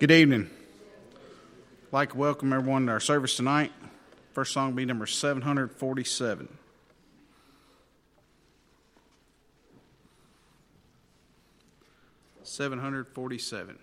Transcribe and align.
Good 0.00 0.12
evening. 0.12 0.48
I'd 1.88 1.92
like 1.92 2.12
to 2.12 2.16
welcome 2.16 2.54
everyone 2.54 2.86
to 2.86 2.92
our 2.92 3.00
service 3.00 3.36
tonight. 3.36 3.70
First 4.32 4.54
song 4.54 4.70
will 4.70 4.76
be 4.76 4.86
number 4.86 5.04
747. 5.04 6.48
Seven 12.42 12.78
hundred 12.78 13.08
forty-seven. 13.08 13.78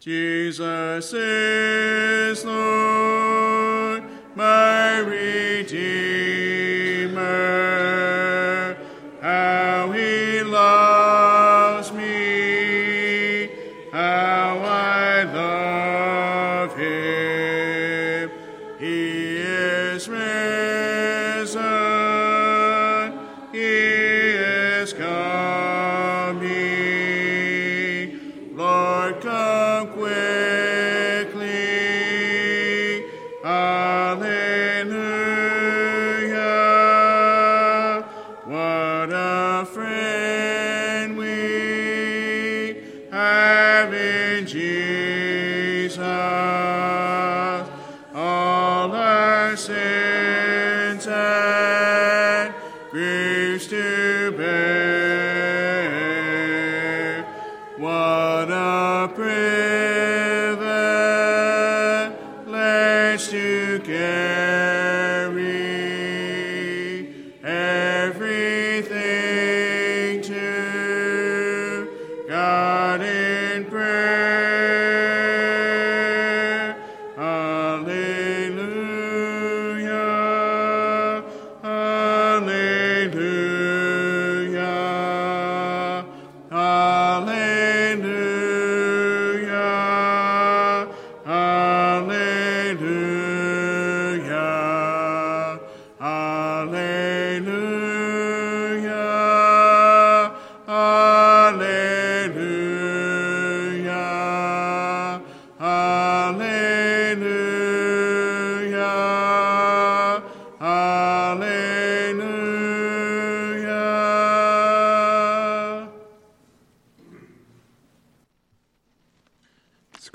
Jesus 0.00 1.12
is 1.12 2.44
Lord, 2.46 4.04
my 4.34 4.96
Redeemer. 5.00 6.31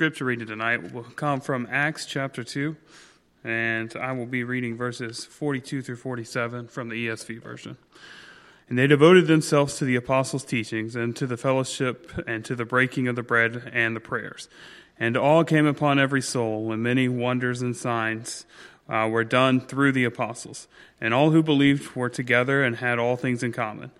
Scripture 0.08 0.24
reading 0.24 0.48
tonight 0.48 0.94
will 0.94 1.04
come 1.04 1.42
from 1.42 1.68
Acts 1.70 2.06
chapter 2.06 2.42
2, 2.42 2.78
and 3.44 3.94
I 3.98 4.14
will 4.14 4.26
be 4.26 4.46
reading 4.46 4.78
verses 4.78 5.26
42 5.26 5.82
through 5.82 5.98
47 5.98 6.70
from 6.70 6.88
the 6.88 7.10
ESV 7.10 7.44
version. 7.44 7.76
And 8.70 8.80
they 8.80 8.88
devoted 8.88 9.28
themselves 9.28 9.76
to 9.80 9.84
the 9.84 9.98
apostles' 9.98 10.46
teachings, 10.46 10.96
and 10.96 11.14
to 11.18 11.28
the 11.28 11.36
fellowship, 11.36 12.10
and 12.26 12.46
to 12.46 12.56
the 12.56 12.64
breaking 12.64 13.10
of 13.10 13.18
the 13.18 13.22
bread 13.22 13.70
and 13.74 13.98
the 13.98 14.00
prayers. 14.00 14.48
And 14.98 15.18
all 15.18 15.44
came 15.44 15.66
upon 15.66 16.00
every 16.00 16.22
soul, 16.22 16.72
and 16.72 16.82
many 16.82 17.10
wonders 17.10 17.62
and 17.62 17.76
signs 17.76 18.46
uh, 18.88 19.10
were 19.12 19.26
done 19.26 19.60
through 19.60 19.92
the 19.92 20.06
apostles. 20.06 20.70
And 21.02 21.14
all 21.14 21.32
who 21.32 21.44
believed 21.44 21.98
were 21.98 22.08
together 22.08 22.64
and 22.64 22.78
had 22.78 22.98
all 22.98 23.18
things 23.18 23.44
in 23.44 23.52
common. 23.52 23.92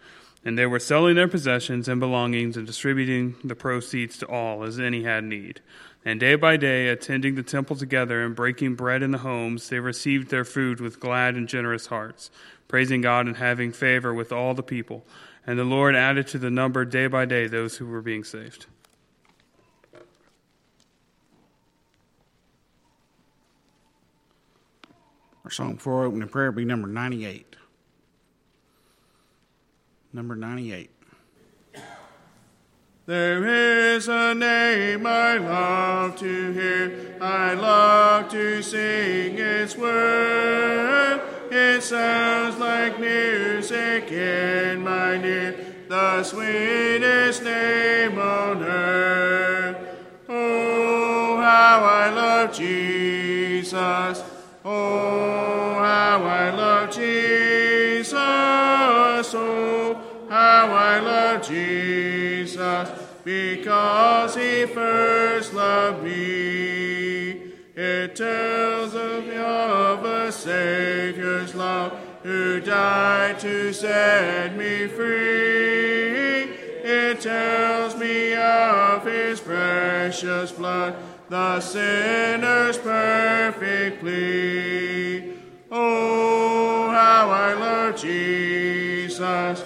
And 0.46 0.58
they 0.58 0.66
were 0.66 0.80
selling 0.80 1.16
their 1.16 1.28
possessions 1.28 1.90
and 1.90 2.00
belongings 2.00 2.56
and 2.56 2.66
distributing 2.66 3.36
the 3.44 3.54
proceeds 3.56 4.18
to 4.20 4.28
all 4.28 4.64
as 4.64 4.80
any 4.80 5.04
had 5.04 5.26
need. 5.26 5.60
And 6.08 6.22
day 6.22 6.36
by 6.36 6.56
day, 6.56 6.88
attending 6.88 7.36
the 7.36 7.44
temple 7.44 7.76
together 7.76 8.24
and 8.24 8.34
breaking 8.34 8.76
bread 8.76 9.04
in 9.04 9.12
the 9.12 9.18
homes, 9.18 9.68
they 9.68 9.82
received 9.82 10.30
their 10.30 10.46
food 10.46 10.80
with 10.80 11.02
glad 11.02 11.36
and 11.36 11.50
generous 11.50 11.88
hearts, 11.88 12.32
praising 12.70 13.02
God 13.02 13.28
and 13.28 13.36
having 13.36 13.74
favor 13.74 14.14
with 14.14 14.32
all 14.32 14.54
the 14.54 14.64
people. 14.64 15.06
And 15.46 15.60
the 15.60 15.66
Lord 15.66 15.98
added 15.98 16.26
to 16.28 16.38
the 16.38 16.50
number 16.50 16.86
day 16.86 17.08
by 17.08 17.26
day 17.26 17.48
those 17.48 17.76
who 17.76 17.88
were 17.88 18.02
being 18.02 18.24
saved. 18.24 18.68
Our 25.44 25.52
song 25.52 25.76
for 25.76 26.06
opening 26.06 26.30
prayer 26.30 26.54
be 26.54 26.64
number 26.64 26.88
98. 26.88 27.58
Number 30.14 30.38
98. 30.38 30.90
There 33.08 33.96
is 33.96 34.10
a 34.10 34.36
name 34.36 35.06
I 35.06 35.38
love 35.38 36.18
to 36.18 36.52
hear, 36.52 37.16
I 37.22 37.54
love 37.54 38.28
to 38.32 38.62
sing 38.62 39.40
its 39.40 39.78
word. 39.78 41.22
It 41.50 41.84
sounds 41.84 42.58
like 42.58 43.00
music 43.00 44.12
in 44.12 44.84
my 44.84 45.24
ear, 45.24 45.56
the 45.88 46.22
sweetest 46.22 47.44
name 47.44 48.20
on 48.20 48.62
earth. 48.62 49.78
Oh, 50.28 51.38
how 51.38 51.86
I 51.86 52.10
love 52.10 52.54
Jesus. 52.54 54.22
Oh, 54.66 55.76
how 55.76 56.24
I 56.26 56.50
love 56.50 56.94
Jesus. 56.94 58.14
Oh, 59.34 59.98
how 60.30 60.74
I 60.74 61.00
love 61.00 61.48
Jesus. 61.48 61.97
Because 63.28 64.36
he 64.36 64.66
first 64.66 65.54
loved 65.54 66.02
me. 66.02 67.32
It 67.76 68.16
tells 68.16 68.96
of, 68.96 70.06
a 70.06 70.32
Savior's 70.32 71.54
love 71.54 71.92
who 72.24 72.62
died 72.62 73.38
to 73.42 73.74
set 73.74 74.56
me 74.56 74.88
free. 74.88 76.44
It 76.86 77.20
tells 77.20 77.98
me 77.98 78.34
of 78.34 79.04
his 79.04 79.42
precious 79.42 80.54
blood, 80.54 80.96
the 81.28 81.60
sinner's 81.60 82.78
perfect 82.78 84.00
plea. 84.00 85.34
Oh, 85.70 86.90
how 86.92 87.30
I 87.30 87.54
love 87.56 88.02
Jesus. 88.02 89.66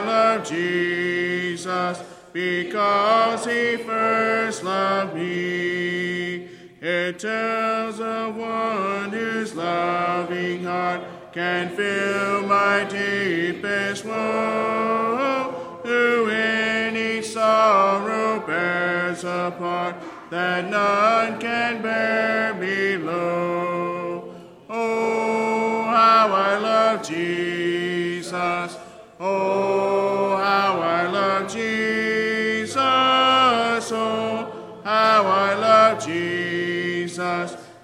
I 0.00 0.36
love 0.36 0.48
Jesus. 0.48 2.02
Because 2.32 3.44
he 3.44 3.76
first 3.76 4.62
loved 4.64 5.14
me. 5.14 6.48
It 6.80 7.18
tells 7.18 8.00
of 8.00 8.36
one 8.36 9.10
whose 9.10 9.54
loving 9.54 10.64
heart 10.64 11.02
can 11.32 11.68
fill 11.76 12.42
my 12.42 12.84
deepest 12.84 14.06
woe, 14.06 15.80
who 15.84 16.30
in 16.30 17.22
sorrow 17.22 18.40
bears 18.46 19.22
a 19.24 19.54
part 19.58 19.96
that 20.30 20.70
none 20.70 21.38
can 21.38 21.82
bear 21.82 22.54
below. 22.54 24.34
Oh, 24.70 25.84
how 25.84 26.32
I 26.32 26.56
love 26.56 27.06
Jesus. 27.06 28.79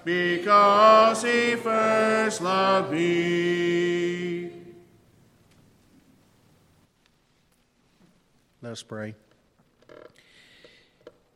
because 0.07 1.21
he 1.21 1.57
first 1.57 2.39
loved 2.39 2.93
me. 2.93 4.49
Let 8.61 8.71
us 8.71 8.81
pray. 8.83 9.15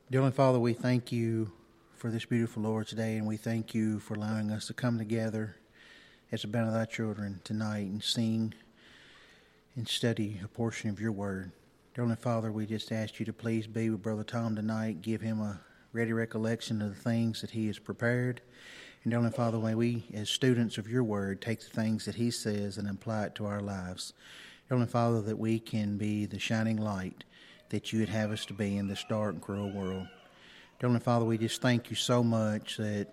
Dearly 0.10 0.32
Father, 0.32 0.58
we 0.58 0.72
thank 0.72 1.12
you 1.12 1.52
for 1.98 2.10
this 2.10 2.24
beautiful 2.24 2.64
Lord's 2.64 2.94
Day, 2.94 3.18
and 3.18 3.28
we 3.28 3.36
thank 3.36 3.76
you 3.76 4.00
for 4.00 4.14
allowing 4.14 4.52
us 4.52 4.68
to 4.68 4.74
come 4.74 4.98
together 4.98 5.58
as 6.32 6.46
a 6.46 6.48
band 6.48 6.70
of 6.70 6.74
thy 6.74 6.86
children 6.86 7.42
tonight 7.44 7.88
and 7.88 8.02
sing 8.02 8.54
and 9.76 9.86
study 9.86 10.40
a 10.42 10.48
portion 10.48 10.90
of 10.90 11.02
your 11.02 11.12
word. 11.12 11.52
Dearly 11.94 12.16
Father, 12.16 12.54
we 12.54 12.66
just 12.66 12.94
ask 12.94 13.20
you 13.20 13.26
to 13.26 13.34
please 13.34 13.68
be 13.68 13.90
with 13.90 14.02
Brother 14.02 14.24
Tom 14.24 14.56
tonight. 14.56 15.02
Give 15.02 15.20
him 15.20 15.42
a 15.42 15.60
ready 15.94 16.14
recollection 16.14 16.82
of 16.82 16.96
the 16.96 17.02
things 17.02 17.42
that 17.42 17.50
he 17.50 17.68
has 17.68 17.78
prepared. 17.78 18.42
And 19.04 19.12
Heavenly 19.12 19.34
Father, 19.34 19.58
may 19.58 19.76
we, 19.76 20.06
as 20.14 20.30
students 20.30 20.78
of 20.78 20.90
your 20.90 21.04
word, 21.04 21.42
take 21.42 21.60
the 21.60 21.66
things 21.66 22.06
that 22.06 22.16
he 22.16 22.32
says 22.32 22.78
and 22.78 22.90
apply 22.90 23.26
it 23.26 23.36
to 23.36 23.46
our 23.46 23.60
lives. 23.60 24.14
Heavenly 24.70 24.90
Father, 24.90 25.22
that 25.22 25.38
we 25.38 25.60
can 25.60 25.98
be 25.98 26.26
the 26.26 26.40
shining 26.40 26.78
light 26.78 27.26
that 27.70 27.92
you 27.92 28.00
would 28.00 28.10
have 28.10 28.32
us 28.32 28.46
to 28.46 28.54
be 28.54 28.78
in 28.78 28.88
this 28.88 29.04
dark 29.10 29.34
and 29.34 29.42
cruel 29.42 29.70
world. 29.70 30.08
Heavenly 30.80 31.02
Father, 31.02 31.26
we 31.26 31.38
just 31.38 31.62
thank 31.62 31.90
you 31.90 31.96
so 31.96 32.24
much 32.24 32.78
that 32.78 33.08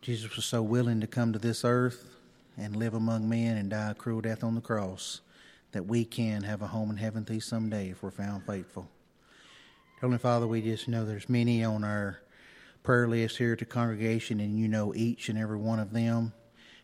Jesus 0.00 0.34
was 0.34 0.44
so 0.44 0.62
willing 0.62 1.00
to 1.00 1.06
come 1.06 1.32
to 1.32 1.38
this 1.38 1.64
earth 1.64 2.16
and 2.56 2.74
live 2.74 2.94
among 2.94 3.28
men 3.28 3.56
and 3.56 3.70
die 3.70 3.90
a 3.90 3.94
cruel 3.94 4.20
death 4.20 4.42
on 4.42 4.54
the 4.56 4.60
cross 4.60 5.20
that 5.72 5.86
we 5.86 6.04
can 6.04 6.42
have 6.42 6.62
a 6.62 6.66
home 6.66 6.90
in 6.90 6.96
heaven 6.96 7.24
thee 7.24 7.40
someday 7.40 7.90
if 7.90 8.02
we're 8.02 8.10
found 8.10 8.44
faithful. 8.44 8.88
Heavenly 10.00 10.18
Father, 10.18 10.46
we 10.46 10.60
just 10.60 10.88
know 10.88 11.06
there's 11.06 11.30
many 11.30 11.64
on 11.64 11.82
our 11.82 12.20
prayer 12.82 13.08
list 13.08 13.38
here 13.38 13.54
at 13.54 13.60
the 13.60 13.64
congregation, 13.64 14.40
and 14.40 14.58
you 14.58 14.68
know 14.68 14.94
each 14.94 15.30
and 15.30 15.38
every 15.38 15.56
one 15.56 15.78
of 15.78 15.94
them. 15.94 16.34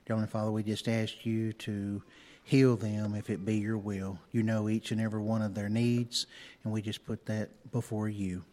Heavenly 0.08 0.28
Father, 0.28 0.50
we 0.50 0.62
just 0.62 0.88
ask 0.88 1.26
you 1.26 1.52
to 1.52 2.02
heal 2.42 2.74
them 2.74 3.14
if 3.14 3.28
it 3.28 3.44
be 3.44 3.58
your 3.58 3.76
will. 3.76 4.18
You 4.30 4.42
know 4.42 4.70
each 4.70 4.92
and 4.92 5.00
every 5.00 5.20
one 5.20 5.42
of 5.42 5.54
their 5.54 5.68
needs, 5.68 6.26
and 6.64 6.72
we 6.72 6.80
just 6.80 7.04
put 7.04 7.26
that 7.26 7.50
before 7.70 8.08
you. 8.08 8.46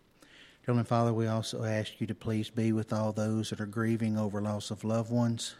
Heavenly 0.65 0.83
Father, 0.83 1.13
we 1.13 1.27
also 1.27 1.63
ask 1.63 2.01
you 2.01 2.07
to 2.07 2.13
please 2.13 2.49
be 2.49 2.73
with 2.73 2.91
all 2.91 3.13
those 3.13 3.51
that 3.51 3.61
are 3.61 3.65
grieving 3.65 4.17
over 4.17 4.41
loss 4.41 4.71
of 4.71 4.83
loved 4.83 5.09
ones, 5.09 5.55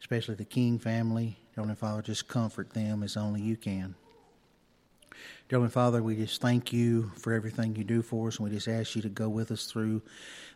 especially 0.00 0.34
the 0.34 0.44
King 0.44 0.78
family. 0.78 1.38
Heavenly 1.56 1.76
Father, 1.76 2.02
just 2.02 2.28
comfort 2.28 2.74
them 2.74 3.02
as 3.02 3.16
only 3.16 3.40
you 3.40 3.56
can. 3.56 3.94
Heavenly 5.50 5.70
Father, 5.70 6.02
we 6.02 6.16
just 6.16 6.40
thank 6.40 6.72
you 6.72 7.10
for 7.16 7.32
everything 7.32 7.74
you 7.76 7.84
do 7.84 8.02
for 8.02 8.28
us, 8.28 8.38
and 8.38 8.48
we 8.48 8.54
just 8.54 8.68
ask 8.68 8.94
you 8.96 9.02
to 9.02 9.08
go 9.08 9.28
with 9.28 9.50
us 9.50 9.64
through 9.66 10.02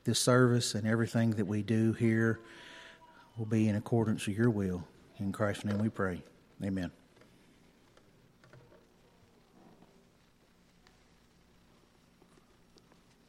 this 0.05 0.19
service 0.19 0.75
and 0.75 0.87
everything 0.87 1.31
that 1.31 1.47
we 1.47 1.63
do 1.63 1.93
here 1.95 2.41
will 3.37 3.47
be 3.47 3.69
in 3.69 3.77
accordance 3.77 4.27
with 4.27 4.37
your 4.37 4.51
will. 4.51 4.85
In 5.19 5.33
Christ's 5.33 5.65
name 5.65 5.79
we 5.79 5.89
pray. 5.89 6.23
Amen. 6.63 6.91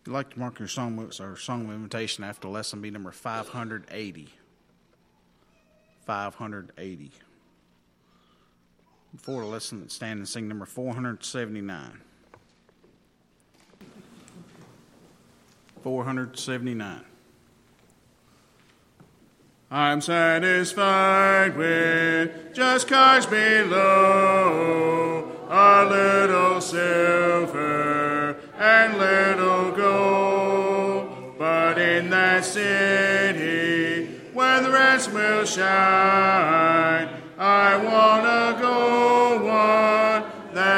If 0.01 0.07
you'd 0.07 0.13
like 0.13 0.31
to 0.31 0.39
mark 0.39 0.59
your 0.59 0.67
song 0.67 0.97
books 0.97 1.21
or 1.21 1.37
song 1.37 1.65
of 1.65 1.71
invitation 1.71 2.25
after 2.25 2.49
lesson 2.49 2.81
be 2.81 2.91
number 2.91 3.11
580. 3.11 4.29
580. 6.05 7.11
Before 9.13 9.45
lesson, 9.45 9.87
stand 9.89 10.19
and 10.19 10.27
sing 10.27 10.47
number 10.47 10.65
479. 10.65 12.01
479. 15.83 17.01
I'm 19.69 20.01
satisfied 20.01 21.57
with 21.57 22.53
just 22.53 22.87
cars 22.87 23.25
below, 23.25 25.31
a 25.49 25.85
little 25.89 26.61
silver 26.61 28.37
and 28.57 28.97
little 28.97 29.71
gold. 29.71 31.35
But 31.37 31.77
in 31.77 32.09
that 32.11 32.45
city 32.45 34.05
where 34.33 34.61
the 34.61 34.71
rest 34.71 35.11
will 35.11 35.43
shine, 35.45 37.09
I 37.37 37.77
wanna 37.77 38.57
go 38.61 38.72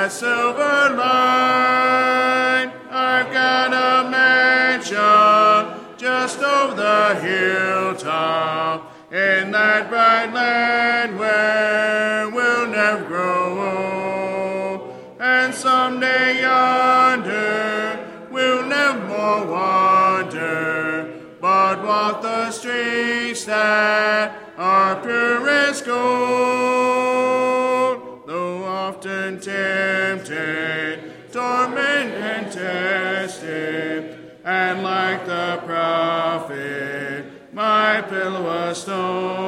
silver 0.10 0.96
line. 0.96 2.72
I've 2.92 3.32
got 3.34 3.74
a 3.74 4.10
mansion 4.10 5.98
just 5.98 6.40
over 6.40 6.76
the 6.76 7.16
hilltop 7.22 8.94
in 9.12 9.52
that 9.52 9.90
bright 9.90 10.32
land 10.34 11.18
where 11.18 12.30
we'll 12.30 12.68
never 12.68 13.04
grow 13.06 13.62
old. 13.72 15.18
And 15.20 15.54
someday 15.54 16.42
yonder 16.42 18.28
we'll 18.32 18.66
never 18.66 19.00
more 19.08 19.48
wander, 19.48 21.22
but 21.42 21.84
walk 21.84 22.22
the 22.22 22.52
streets 22.52 23.46
that 23.46 24.38
are 24.58 25.02
pure 25.02 25.74
gold. 25.86 26.55
Pillow 38.84 39.45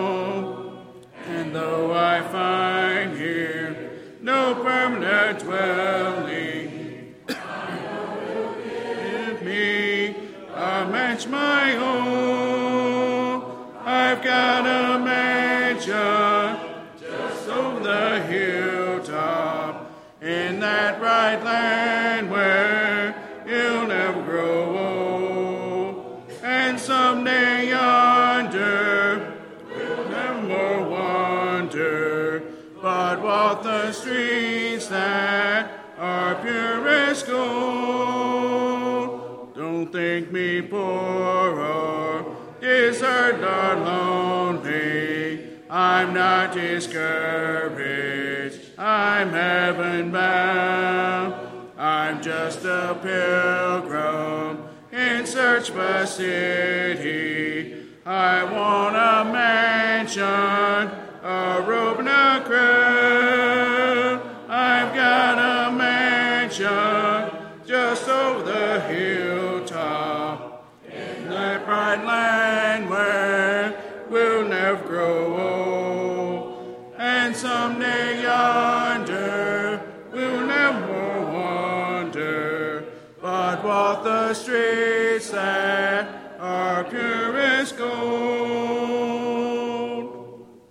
poor 40.62 41.60
or 41.60 42.38
deserted 42.62 43.44
or 43.44 43.76
lonely. 43.76 45.58
I'm 45.70 46.14
not 46.14 46.54
discouraged. 46.54 48.62
I'm 48.78 49.32
heaven 49.32 50.12
bound. 50.12 51.34
I'm 51.78 52.22
just 52.22 52.64
a 52.64 52.98
pilgrim 53.02 54.64
in 54.92 55.26
search 55.26 55.70
of 55.70 55.78
a 55.78 56.06
city. 56.08 57.84
I 58.06 58.46
want 58.46 58.96
a 58.96 59.26
mansion, 59.32 60.24
a 60.24 61.66
and 62.00 62.08
a 62.08 62.42
crown. 62.46 63.37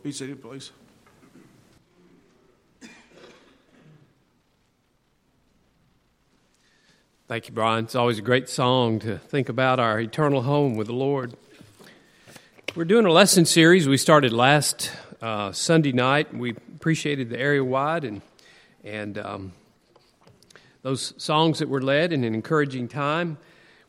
Be 0.06 0.12
seated, 0.12 0.40
please. 0.40 0.70
Thank 7.26 7.48
you, 7.48 7.52
Brian. 7.52 7.86
It's 7.86 7.96
always 7.96 8.20
a 8.20 8.22
great 8.22 8.48
song 8.48 9.00
to 9.00 9.18
think 9.18 9.48
about 9.48 9.80
our 9.80 9.98
eternal 9.98 10.42
home 10.42 10.76
with 10.76 10.86
the 10.86 10.92
Lord. 10.92 11.34
We're 12.76 12.84
doing 12.84 13.04
a 13.04 13.10
lesson 13.10 13.46
series 13.46 13.88
we 13.88 13.96
started 13.96 14.32
last 14.32 14.92
uh, 15.20 15.50
Sunday 15.50 15.90
night. 15.90 16.32
We 16.32 16.50
appreciated 16.50 17.28
the 17.28 17.40
area 17.40 17.64
wide 17.64 18.04
and 18.04 18.22
and 18.84 19.18
um, 19.18 19.52
those 20.82 21.14
songs 21.16 21.58
that 21.58 21.68
were 21.68 21.82
led 21.82 22.12
in 22.12 22.22
an 22.22 22.32
encouraging 22.32 22.86
time. 22.86 23.38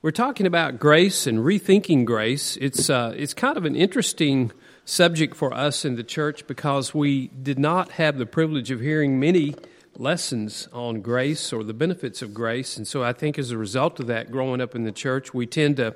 We're 0.01 0.09
talking 0.09 0.47
about 0.47 0.79
grace 0.79 1.27
and 1.27 1.37
rethinking 1.37 2.05
grace. 2.05 2.57
It's 2.59 2.89
uh, 2.89 3.13
it's 3.15 3.35
kind 3.35 3.55
of 3.55 3.65
an 3.65 3.75
interesting 3.75 4.51
subject 4.87 5.35
for 5.35 5.53
us 5.53 5.83
in 5.83 5.95
the 5.97 6.03
church 6.03 6.47
because 6.47 6.93
we 6.93 7.27
did 7.27 7.59
not 7.59 7.91
have 7.91 8.17
the 8.17 8.25
privilege 8.25 8.71
of 8.71 8.79
hearing 8.79 9.19
many 9.19 9.53
lessons 9.97 10.69
on 10.71 11.01
grace 11.01 11.51
or 11.51 11.61
the 11.61 11.73
benefits 11.73 12.21
of 12.21 12.33
grace. 12.33 12.77
And 12.77 12.87
so 12.87 13.03
I 13.03 13.11
think 13.11 13.37
as 13.37 13.51
a 13.51 13.57
result 13.57 13.99
of 13.99 14.07
that, 14.07 14.31
growing 14.31 14.61
up 14.61 14.75
in 14.75 14.85
the 14.85 14.93
church, 14.93 15.33
we 15.33 15.45
tend 15.45 15.75
to 15.77 15.93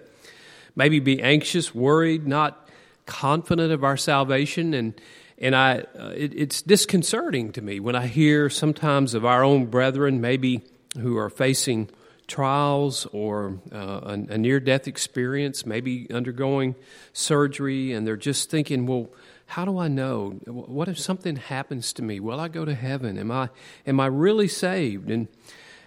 maybe 0.75 0.99
be 0.99 1.21
anxious, 1.21 1.73
worried, 1.73 2.27
not 2.27 2.67
confident 3.05 3.71
of 3.71 3.85
our 3.85 3.95
salvation. 3.95 4.73
And, 4.73 4.99
and 5.37 5.55
I, 5.55 5.85
uh, 5.97 6.09
it, 6.09 6.33
it's 6.35 6.61
disconcerting 6.61 7.53
to 7.53 7.61
me 7.61 7.79
when 7.79 7.95
I 7.95 8.07
hear 8.07 8.49
sometimes 8.49 9.13
of 9.13 9.23
our 9.23 9.41
own 9.41 9.67
brethren, 9.67 10.19
maybe 10.19 10.63
who 10.99 11.17
are 11.17 11.29
facing 11.29 11.89
trials 12.27 13.05
or 13.07 13.59
uh, 13.71 13.77
a, 13.77 14.13
a 14.13 14.37
near 14.37 14.59
death 14.59 14.87
experience, 14.87 15.65
maybe 15.65 16.09
undergoing 16.11 16.75
surgery, 17.13 17.91
and 17.93 18.07
they're 18.07 18.17
just 18.17 18.49
thinking, 18.49 18.85
well, 18.85 19.09
how 19.47 19.65
do 19.65 19.77
I 19.77 19.89
know? 19.89 20.31
What 20.45 20.87
if 20.87 20.97
something 20.97 21.35
happens 21.35 21.91
to 21.93 22.01
me? 22.01 22.19
Will 22.21 22.39
I 22.39 22.47
go 22.47 22.63
to 22.63 22.73
heaven? 22.73 23.17
Am 23.17 23.31
I 23.31 23.49
am 23.85 23.99
I 23.99 24.05
really 24.05 24.47
saved? 24.47 25.11
And 25.11 25.27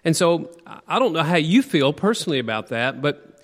and 0.05 0.15
so 0.15 0.51
I 0.87 0.99
don't 0.99 1.15
know 1.15 1.23
how 1.23 1.37
you 1.37 1.63
feel 1.63 1.95
personally 1.95 2.39
about 2.39 2.69
that, 2.69 3.01
but 3.01 3.41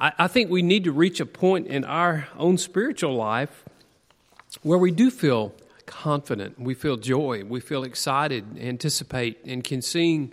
I, 0.00 0.12
I 0.20 0.28
think 0.28 0.50
we 0.50 0.62
need 0.62 0.84
to 0.84 0.92
reach 0.92 1.20
a 1.20 1.26
point 1.26 1.66
in 1.66 1.84
our 1.84 2.28
own 2.38 2.56
spiritual 2.56 3.14
life 3.14 3.64
where 4.62 4.78
we 4.78 4.90
do 4.90 5.10
feel 5.10 5.54
confident, 5.84 6.58
we 6.58 6.72
feel 6.72 6.96
joy, 6.96 7.44
we 7.44 7.60
feel 7.60 7.84
excited, 7.84 8.58
anticipate, 8.58 9.38
and 9.44 9.62
can 9.62 9.82
sing 9.82 10.32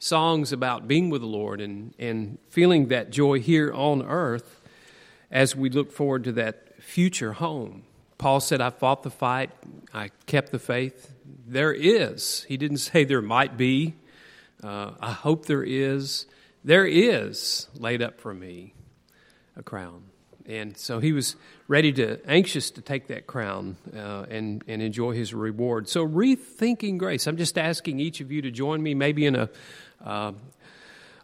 songs 0.00 0.50
about 0.50 0.88
being 0.88 1.10
with 1.10 1.20
the 1.20 1.26
Lord 1.26 1.60
and, 1.60 1.94
and 1.98 2.38
feeling 2.48 2.88
that 2.88 3.10
joy 3.10 3.38
here 3.38 3.72
on 3.72 4.02
earth 4.02 4.60
as 5.30 5.54
we 5.54 5.68
look 5.70 5.92
forward 5.92 6.24
to 6.24 6.32
that 6.32 6.82
future 6.82 7.34
home. 7.34 7.84
Paul 8.18 8.40
said, 8.40 8.60
I 8.60 8.70
fought 8.70 9.02
the 9.02 9.10
fight, 9.10 9.50
I 9.94 10.10
kept 10.26 10.50
the 10.50 10.58
faith. 10.58 11.12
There 11.46 11.72
is. 11.72 12.44
He 12.48 12.56
didn't 12.56 12.76
say 12.88 13.04
there 13.04 13.22
might 13.22 13.56
be. 13.56 13.94
Uh, 14.62 14.92
I 15.00 15.12
hope 15.12 15.46
there 15.46 15.62
is. 15.62 16.26
There 16.64 16.86
is 16.86 17.68
laid 17.76 18.02
up 18.02 18.20
for 18.20 18.34
me 18.34 18.74
a 19.56 19.62
crown. 19.62 20.04
And 20.46 20.76
so 20.76 20.98
he 20.98 21.12
was 21.12 21.36
ready 21.68 21.92
to, 21.92 22.18
anxious 22.28 22.70
to 22.72 22.80
take 22.80 23.08
that 23.08 23.26
crown 23.26 23.76
uh, 23.94 24.26
and, 24.28 24.64
and 24.66 24.82
enjoy 24.82 25.12
his 25.12 25.32
reward. 25.32 25.88
So, 25.88 26.06
rethinking 26.06 26.98
grace. 26.98 27.26
I'm 27.26 27.36
just 27.36 27.56
asking 27.56 28.00
each 28.00 28.20
of 28.20 28.32
you 28.32 28.42
to 28.42 28.50
join 28.50 28.82
me, 28.82 28.94
maybe 28.94 29.26
in 29.26 29.36
a, 29.36 29.48
uh, 30.04 30.32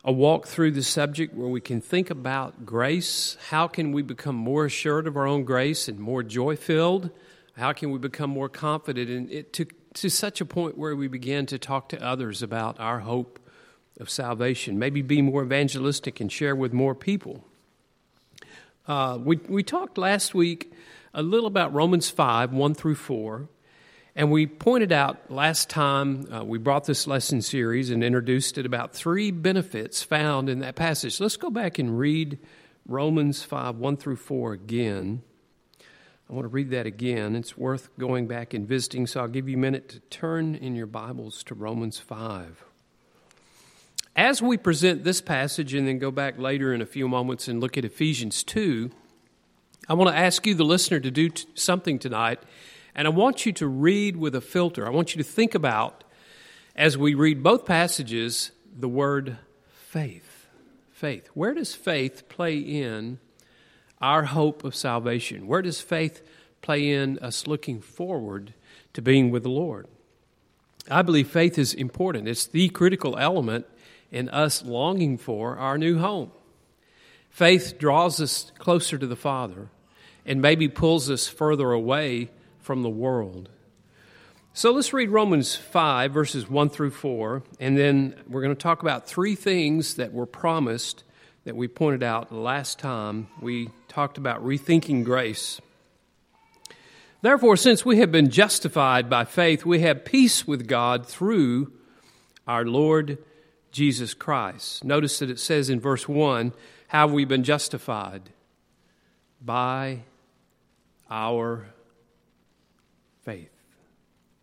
a 0.04 0.12
walk 0.12 0.46
through 0.46 0.70
the 0.70 0.82
subject 0.82 1.34
where 1.34 1.48
we 1.48 1.60
can 1.60 1.80
think 1.80 2.10
about 2.10 2.64
grace. 2.64 3.36
How 3.48 3.66
can 3.66 3.90
we 3.90 4.02
become 4.02 4.36
more 4.36 4.64
assured 4.66 5.06
of 5.06 5.16
our 5.16 5.26
own 5.26 5.44
grace 5.44 5.88
and 5.88 5.98
more 5.98 6.22
joy 6.22 6.54
filled? 6.56 7.10
How 7.56 7.72
can 7.72 7.90
we 7.90 7.98
become 7.98 8.30
more 8.30 8.48
confident 8.48 9.10
in 9.10 9.30
it 9.30 9.52
to, 9.54 9.66
to 9.94 10.08
such 10.08 10.40
a 10.40 10.44
point 10.44 10.78
where 10.78 10.94
we 10.94 11.08
begin 11.08 11.46
to 11.46 11.58
talk 11.58 11.88
to 11.88 12.00
others 12.02 12.42
about 12.42 12.78
our 12.78 13.00
hope 13.00 13.40
of 13.98 14.08
salvation? 14.08 14.78
Maybe 14.78 15.02
be 15.02 15.22
more 15.22 15.42
evangelistic 15.42 16.20
and 16.20 16.30
share 16.30 16.54
with 16.54 16.72
more 16.72 16.94
people. 16.94 17.44
Uh, 18.86 19.18
we, 19.20 19.40
we 19.48 19.64
talked 19.64 19.98
last 19.98 20.34
week 20.34 20.72
a 21.14 21.22
little 21.22 21.46
about 21.46 21.74
Romans 21.74 22.10
5 22.10 22.52
1 22.52 22.74
through 22.74 22.94
4. 22.94 23.48
And 24.18 24.30
we 24.30 24.46
pointed 24.46 24.92
out 24.92 25.30
last 25.30 25.68
time 25.68 26.26
uh, 26.32 26.42
we 26.42 26.56
brought 26.56 26.86
this 26.86 27.06
lesson 27.06 27.42
series 27.42 27.90
and 27.90 28.02
introduced 28.02 28.56
it 28.56 28.64
about 28.64 28.94
three 28.94 29.30
benefits 29.30 30.02
found 30.02 30.48
in 30.48 30.60
that 30.60 30.74
passage. 30.74 31.20
Let's 31.20 31.36
go 31.36 31.50
back 31.50 31.78
and 31.78 31.98
read 31.98 32.38
Romans 32.86 33.42
5 33.42 33.76
1 33.76 33.96
through 33.98 34.16
4 34.16 34.54
again. 34.54 35.20
I 36.30 36.32
want 36.32 36.44
to 36.44 36.48
read 36.48 36.70
that 36.70 36.86
again. 36.86 37.36
It's 37.36 37.58
worth 37.58 37.90
going 37.98 38.26
back 38.26 38.54
and 38.54 38.66
visiting, 38.66 39.06
so 39.06 39.20
I'll 39.20 39.28
give 39.28 39.50
you 39.50 39.56
a 39.58 39.60
minute 39.60 39.90
to 39.90 40.00
turn 40.00 40.54
in 40.54 40.74
your 40.74 40.86
Bibles 40.86 41.44
to 41.44 41.54
Romans 41.54 41.98
5. 41.98 42.64
As 44.16 44.40
we 44.40 44.56
present 44.56 45.04
this 45.04 45.20
passage 45.20 45.74
and 45.74 45.86
then 45.86 45.98
go 45.98 46.10
back 46.10 46.38
later 46.38 46.72
in 46.72 46.80
a 46.80 46.86
few 46.86 47.06
moments 47.06 47.48
and 47.48 47.60
look 47.60 47.76
at 47.76 47.84
Ephesians 47.84 48.42
2, 48.44 48.90
I 49.90 49.94
want 49.94 50.08
to 50.08 50.16
ask 50.16 50.46
you, 50.46 50.54
the 50.54 50.64
listener, 50.64 51.00
to 51.00 51.10
do 51.10 51.28
t- 51.28 51.46
something 51.54 51.98
tonight 51.98 52.40
and 52.96 53.06
I 53.06 53.10
want 53.10 53.44
you 53.44 53.52
to 53.52 53.68
read 53.68 54.16
with 54.16 54.34
a 54.34 54.40
filter. 54.40 54.86
I 54.86 54.90
want 54.90 55.14
you 55.14 55.22
to 55.22 55.28
think 55.28 55.54
about, 55.54 56.02
as 56.74 56.96
we 56.96 57.12
read 57.12 57.42
both 57.42 57.66
passages, 57.66 58.52
the 58.74 58.88
word 58.88 59.36
faith. 59.70 60.46
Faith. 60.92 61.28
Where 61.34 61.52
does 61.52 61.74
faith 61.74 62.26
play 62.30 62.56
in 62.56 63.18
our 64.00 64.24
hope 64.24 64.64
of 64.64 64.74
salvation? 64.74 65.46
Where 65.46 65.60
does 65.60 65.78
faith 65.78 66.22
play 66.62 66.90
in 66.90 67.18
us 67.18 67.46
looking 67.46 67.82
forward 67.82 68.54
to 68.94 69.02
being 69.02 69.30
with 69.30 69.42
the 69.42 69.50
Lord? 69.50 69.88
I 70.90 71.02
believe 71.02 71.28
faith 71.28 71.58
is 71.58 71.74
important. 71.74 72.28
It's 72.28 72.46
the 72.46 72.70
critical 72.70 73.18
element 73.18 73.66
in 74.10 74.30
us 74.30 74.64
longing 74.64 75.18
for 75.18 75.58
our 75.58 75.76
new 75.76 75.98
home. 75.98 76.30
Faith 77.28 77.76
draws 77.78 78.22
us 78.22 78.52
closer 78.58 78.96
to 78.96 79.06
the 79.06 79.16
Father 79.16 79.68
and 80.24 80.40
maybe 80.40 80.66
pulls 80.66 81.10
us 81.10 81.28
further 81.28 81.72
away 81.72 82.30
from 82.66 82.82
the 82.82 82.90
world. 82.90 83.48
So 84.52 84.72
let's 84.72 84.92
read 84.92 85.10
Romans 85.10 85.54
5, 85.54 86.10
verses 86.10 86.50
1 86.50 86.68
through 86.70 86.90
4, 86.90 87.44
and 87.60 87.78
then 87.78 88.16
we're 88.28 88.42
going 88.42 88.56
to 88.56 88.60
talk 88.60 88.82
about 88.82 89.06
three 89.06 89.36
things 89.36 89.94
that 89.94 90.12
were 90.12 90.26
promised 90.26 91.04
that 91.44 91.54
we 91.54 91.68
pointed 91.68 92.02
out 92.02 92.32
last 92.32 92.80
time. 92.80 93.28
We 93.40 93.70
talked 93.86 94.18
about 94.18 94.44
rethinking 94.44 95.04
grace. 95.04 95.60
Therefore, 97.22 97.56
since 97.56 97.84
we 97.84 97.98
have 97.98 98.10
been 98.10 98.30
justified 98.30 99.08
by 99.08 99.26
faith, 99.26 99.64
we 99.64 99.82
have 99.82 100.04
peace 100.04 100.44
with 100.44 100.66
God 100.66 101.06
through 101.06 101.72
our 102.48 102.64
Lord 102.64 103.18
Jesus 103.70 104.12
Christ. 104.12 104.82
Notice 104.82 105.20
that 105.20 105.30
it 105.30 105.38
says 105.38 105.70
in 105.70 105.78
verse 105.78 106.08
1 106.08 106.52
how 106.88 107.06
we've 107.06 107.28
been 107.28 107.44
justified 107.44 108.30
by 109.40 110.00
our 111.08 111.68
faith. 113.26 113.50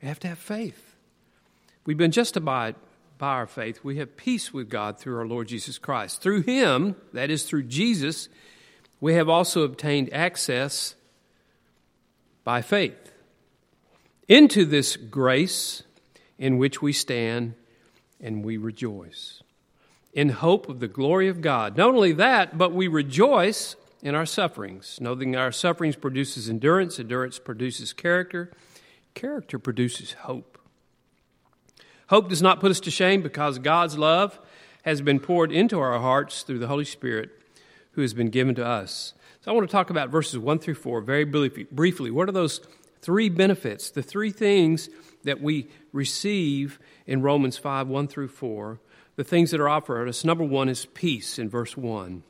You 0.01 0.09
have 0.09 0.19
to 0.19 0.27
have 0.27 0.37
faith. 0.37 0.95
We've 1.85 1.97
been 1.97 2.11
justified 2.11 2.75
by 3.17 3.29
our 3.29 3.47
faith. 3.47 3.79
We 3.81 3.97
have 3.99 4.17
peace 4.17 4.53
with 4.53 4.69
God 4.69 4.99
through 4.99 5.17
our 5.17 5.25
Lord 5.25 5.47
Jesus 5.47 5.77
Christ. 5.77 6.21
Through 6.21 6.41
Him, 6.41 6.97
that 7.13 7.31
is, 7.31 7.43
through 7.43 7.63
Jesus, 7.63 8.27
we 8.99 9.13
have 9.13 9.29
also 9.29 9.61
obtained 9.61 10.13
access 10.13 10.95
by 12.43 12.61
faith 12.61 13.13
into 14.27 14.65
this 14.65 14.97
grace 14.97 15.83
in 16.37 16.57
which 16.57 16.81
we 16.81 16.91
stand 16.91 17.53
and 18.19 18.43
we 18.43 18.57
rejoice 18.57 19.41
in 20.13 20.27
hope 20.27 20.67
of 20.67 20.81
the 20.81 20.89
glory 20.89 21.29
of 21.29 21.39
God. 21.39 21.77
Not 21.77 21.95
only 21.95 22.11
that, 22.11 22.57
but 22.57 22.73
we 22.73 22.89
rejoice 22.89 23.77
in 24.01 24.13
our 24.13 24.25
sufferings, 24.25 24.99
knowing 24.99 25.37
our 25.37 25.53
sufferings 25.53 25.95
produces 25.95 26.49
endurance, 26.49 26.99
endurance 26.99 27.39
produces 27.39 27.93
character, 27.93 28.51
Character 29.13 29.59
produces 29.59 30.13
hope. 30.13 30.57
Hope 32.07 32.29
does 32.29 32.41
not 32.41 32.59
put 32.59 32.71
us 32.71 32.79
to 32.81 32.91
shame 32.91 33.21
because 33.21 33.59
God's 33.59 33.97
love 33.97 34.39
has 34.83 35.01
been 35.01 35.19
poured 35.19 35.51
into 35.51 35.79
our 35.79 35.99
hearts 35.99 36.43
through 36.43 36.59
the 36.59 36.67
Holy 36.67 36.85
Spirit 36.85 37.29
who 37.91 38.01
has 38.01 38.13
been 38.13 38.29
given 38.29 38.55
to 38.55 38.65
us. 38.65 39.13
So 39.41 39.51
I 39.51 39.53
want 39.53 39.67
to 39.67 39.71
talk 39.71 39.89
about 39.89 40.09
verses 40.09 40.37
1 40.37 40.59
through 40.59 40.75
4 40.75 41.01
very 41.01 41.25
briefly. 41.25 42.11
What 42.11 42.29
are 42.29 42.33
those 42.33 42.61
three 43.01 43.29
benefits, 43.29 43.89
the 43.89 44.01
three 44.01 44.31
things 44.31 44.89
that 45.23 45.41
we 45.41 45.67
receive 45.91 46.79
in 47.05 47.21
Romans 47.21 47.57
5 47.57 47.87
1 47.87 48.07
through 48.07 48.29
4? 48.29 48.79
The 49.15 49.23
things 49.23 49.51
that 49.51 49.61
are 49.61 49.69
offered 49.69 50.07
us. 50.07 50.23
Number 50.25 50.43
one 50.43 50.69
is 50.69 50.85
peace 50.85 51.37
in 51.37 51.49
verse 51.49 51.77
1. 51.77 52.23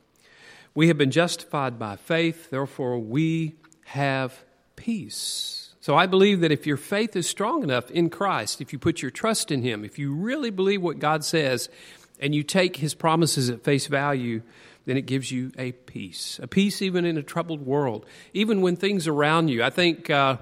We 0.74 0.88
have 0.88 0.98
been 0.98 1.10
justified 1.10 1.78
by 1.78 1.96
faith, 1.96 2.50
therefore 2.50 2.98
we 2.98 3.54
have 3.84 4.44
peace. 4.76 5.63
So 5.84 5.94
I 5.94 6.06
believe 6.06 6.40
that 6.40 6.50
if 6.50 6.66
your 6.66 6.78
faith 6.78 7.14
is 7.14 7.28
strong 7.28 7.62
enough 7.62 7.90
in 7.90 8.08
Christ, 8.08 8.62
if 8.62 8.72
you 8.72 8.78
put 8.78 9.02
your 9.02 9.10
trust 9.10 9.50
in 9.50 9.60
Him, 9.60 9.84
if 9.84 9.98
you 9.98 10.14
really 10.14 10.48
believe 10.48 10.80
what 10.80 10.98
God 10.98 11.22
says, 11.26 11.68
and 12.18 12.34
you 12.34 12.42
take 12.42 12.76
His 12.76 12.94
promises 12.94 13.50
at 13.50 13.64
face 13.64 13.86
value, 13.86 14.40
then 14.86 14.96
it 14.96 15.02
gives 15.02 15.30
you 15.30 15.52
a 15.58 15.72
peace. 15.72 16.40
A 16.42 16.48
peace 16.48 16.80
even 16.80 17.04
in 17.04 17.18
a 17.18 17.22
troubled 17.22 17.66
world, 17.66 18.06
even 18.32 18.62
when 18.62 18.76
things 18.76 19.06
around 19.06 19.48
you. 19.48 19.62
I 19.62 19.68
think 19.68 20.08
uh, 20.08 20.38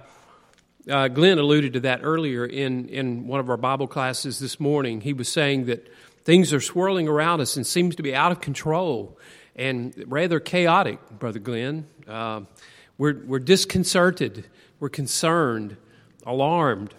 uh, 0.89 1.09
Glenn 1.09 1.41
alluded 1.41 1.73
to 1.73 1.81
that 1.81 2.03
earlier 2.05 2.47
in, 2.47 2.89
in 2.89 3.27
one 3.27 3.41
of 3.41 3.51
our 3.51 3.57
Bible 3.57 3.89
classes 3.89 4.39
this 4.39 4.61
morning. 4.61 5.01
He 5.01 5.13
was 5.13 5.29
saying 5.29 5.65
that 5.65 5.89
things 6.23 6.53
are 6.53 6.61
swirling 6.61 7.09
around 7.09 7.41
us 7.41 7.57
and 7.57 7.67
seems 7.67 7.97
to 7.97 8.05
be 8.05 8.15
out 8.15 8.31
of 8.31 8.41
control 8.41 9.19
and 9.57 9.93
rather 10.07 10.39
chaotic, 10.39 11.01
Brother 11.11 11.41
Glenn. 11.41 11.89
Uh, 12.07 12.43
we're, 12.97 13.25
we're 13.25 13.41
disconcerted 13.41 14.45
we're 14.83 14.89
concerned, 14.89 15.77
alarmed. 16.27 16.93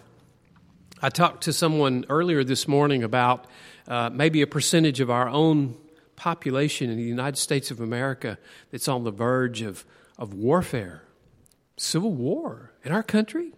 I 1.02 1.10
talked 1.10 1.44
to 1.44 1.52
someone 1.52 2.06
earlier 2.08 2.42
this 2.42 2.66
morning 2.66 3.02
about 3.02 3.46
uh, 3.86 4.08
maybe 4.10 4.40
a 4.40 4.46
percentage 4.46 5.00
of 5.00 5.10
our 5.10 5.28
own 5.28 5.76
population 6.16 6.88
in 6.88 6.96
the 6.96 7.02
United 7.02 7.36
States 7.36 7.70
of 7.70 7.80
America 7.80 8.38
that's 8.70 8.88
on 8.88 9.04
the 9.04 9.10
verge 9.10 9.60
of, 9.60 9.84
of 10.16 10.32
warfare, 10.32 11.02
civil 11.76 12.10
war 12.10 12.72
in 12.84 12.90
our 12.90 13.02
country. 13.02 13.52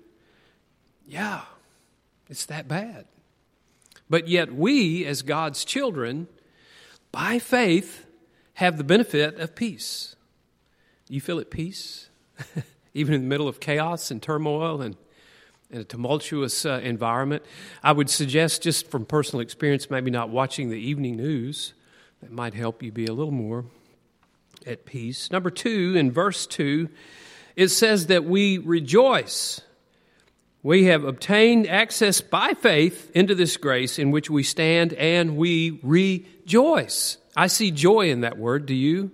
Yeah, 1.06 1.42
it's 2.28 2.46
that 2.46 2.66
bad. 2.66 3.04
But 4.10 4.26
yet, 4.26 4.52
we, 4.52 5.04
as 5.04 5.22
God's 5.22 5.64
children, 5.64 6.26
by 7.12 7.38
faith, 7.38 8.04
have 8.54 8.76
the 8.76 8.82
benefit 8.82 9.38
of 9.38 9.54
peace. 9.54 10.16
You 11.08 11.20
feel 11.20 11.38
at 11.38 11.48
peace? 11.48 12.08
Even 12.96 13.14
in 13.14 13.22
the 13.22 13.28
middle 13.28 13.48
of 13.48 13.60
chaos 13.60 14.10
and 14.10 14.22
turmoil 14.22 14.82
and, 14.82 14.96
and 15.70 15.82
a 15.82 15.84
tumultuous 15.84 16.66
uh, 16.66 16.80
environment? 16.82 17.44
I 17.82 17.92
would 17.92 18.10
suggest, 18.10 18.62
just 18.62 18.90
from 18.90 19.06
personal 19.06 19.40
experience, 19.40 19.90
maybe 19.90 20.10
not 20.10 20.30
watching 20.30 20.70
the 20.70 20.78
evening 20.78 21.16
news. 21.16 21.74
That 22.22 22.32
might 22.32 22.54
help 22.54 22.82
you 22.82 22.90
be 22.90 23.06
a 23.06 23.12
little 23.12 23.32
more 23.32 23.66
at 24.66 24.86
peace. 24.86 25.30
Number 25.30 25.50
two, 25.50 25.94
in 25.96 26.10
verse 26.10 26.46
2, 26.46 26.88
it 27.54 27.68
says 27.68 28.06
that 28.06 28.24
we 28.24 28.58
rejoice 28.58 29.60
we 30.66 30.86
have 30.86 31.04
obtained 31.04 31.68
access 31.68 32.20
by 32.20 32.54
faith 32.54 33.12
into 33.14 33.36
this 33.36 33.56
grace 33.56 34.00
in 34.00 34.10
which 34.10 34.28
we 34.28 34.42
stand 34.42 34.94
and 34.94 35.36
we 35.36 35.78
rejoice. 35.84 37.18
I 37.36 37.46
see 37.46 37.70
joy 37.70 38.10
in 38.10 38.22
that 38.22 38.36
word. 38.36 38.66
Do 38.66 38.74
you? 38.74 39.12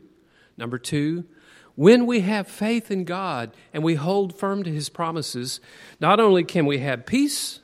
Number 0.57 0.79
two, 0.79 1.27
when 1.75 2.07
we 2.07 2.21
have 2.21 2.49
faith 2.49 2.91
in 2.91 3.05
God 3.05 3.53
and 3.73 3.83
we 3.83 3.95
hold 3.95 4.39
firm 4.39 4.63
to 4.63 4.71
his 4.71 4.89
promises, 4.89 5.61
not 6.01 6.21
only 6.21 6.45
can 6.45 6.67
we 6.67 6.79
have 6.79 7.07
peace, 7.07 7.61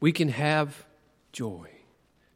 we 0.00 0.12
can 0.12 0.28
have 0.28 0.84
joy. 1.32 1.68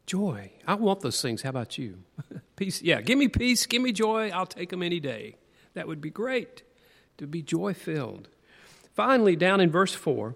Joy. 0.05 0.51
I 0.67 0.75
want 0.75 1.01
those 1.01 1.21
things. 1.21 1.41
How 1.41 1.49
about 1.49 1.77
you? 1.77 2.03
peace. 2.55 2.81
Yeah, 2.81 3.01
give 3.01 3.17
me 3.17 3.27
peace, 3.27 3.65
give 3.65 3.81
me 3.81 3.91
joy. 3.91 4.29
I'll 4.29 4.45
take 4.45 4.69
them 4.69 4.83
any 4.83 4.99
day. 4.99 5.35
That 5.73 5.87
would 5.87 6.01
be 6.01 6.09
great 6.09 6.63
to 7.17 7.27
be 7.27 7.41
joy 7.41 7.73
filled. 7.73 8.29
Finally, 8.93 9.35
down 9.35 9.59
in 9.59 9.69
verse 9.69 9.93
4, 9.93 10.35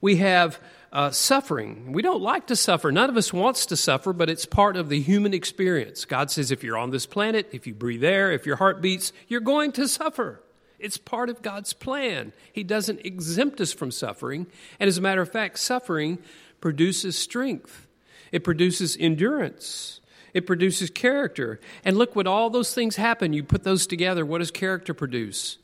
we 0.00 0.16
have 0.16 0.60
uh, 0.94 1.10
suffering. 1.10 1.92
We 1.92 2.02
don't 2.02 2.22
like 2.22 2.46
to 2.46 2.56
suffer. 2.56 2.92
None 2.92 3.10
of 3.10 3.16
us 3.16 3.32
wants 3.32 3.66
to 3.66 3.76
suffer, 3.76 4.12
but 4.12 4.30
it's 4.30 4.46
part 4.46 4.76
of 4.76 4.88
the 4.88 5.00
human 5.00 5.34
experience. 5.34 6.04
God 6.04 6.30
says 6.30 6.52
if 6.52 6.62
you're 6.62 6.78
on 6.78 6.90
this 6.90 7.04
planet, 7.04 7.48
if 7.52 7.66
you 7.66 7.74
breathe 7.74 8.04
air, 8.04 8.30
if 8.30 8.46
your 8.46 8.56
heart 8.56 8.80
beats, 8.80 9.12
you're 9.26 9.40
going 9.40 9.72
to 9.72 9.88
suffer. 9.88 10.40
It's 10.78 10.96
part 10.96 11.30
of 11.30 11.42
God's 11.42 11.72
plan. 11.72 12.32
He 12.52 12.62
doesn't 12.62 13.04
exempt 13.04 13.60
us 13.60 13.72
from 13.72 13.90
suffering. 13.90 14.46
And 14.78 14.86
as 14.86 14.96
a 14.96 15.00
matter 15.00 15.20
of 15.20 15.32
fact, 15.32 15.58
suffering 15.58 16.18
produces 16.60 17.18
strength, 17.18 17.88
it 18.30 18.44
produces 18.44 18.96
endurance, 18.98 20.00
it 20.32 20.46
produces 20.46 20.90
character. 20.90 21.60
And 21.84 21.98
look, 21.98 22.14
when 22.14 22.28
all 22.28 22.50
those 22.50 22.72
things 22.72 22.94
happen, 22.96 23.32
you 23.32 23.42
put 23.42 23.64
those 23.64 23.88
together, 23.88 24.24
what 24.24 24.38
does 24.38 24.52
character 24.52 24.94
produce? 24.94 25.58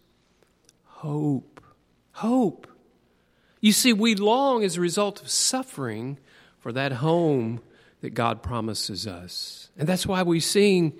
Hope. 0.87 1.61
Hope. 2.13 2.67
You 3.61 3.73
see, 3.73 3.93
we 3.93 4.15
long 4.15 4.65
as 4.65 4.77
a 4.77 4.81
result 4.81 5.21
of 5.21 5.29
suffering 5.29 6.19
for 6.59 6.73
that 6.73 6.93
home 6.93 7.61
that 8.01 8.11
God 8.11 8.43
promises 8.43 9.07
us. 9.07 9.71
And 9.77 9.89
that's 9.89 10.07
why 10.07 10.23
we 10.23 10.41
sing, 10.41 10.95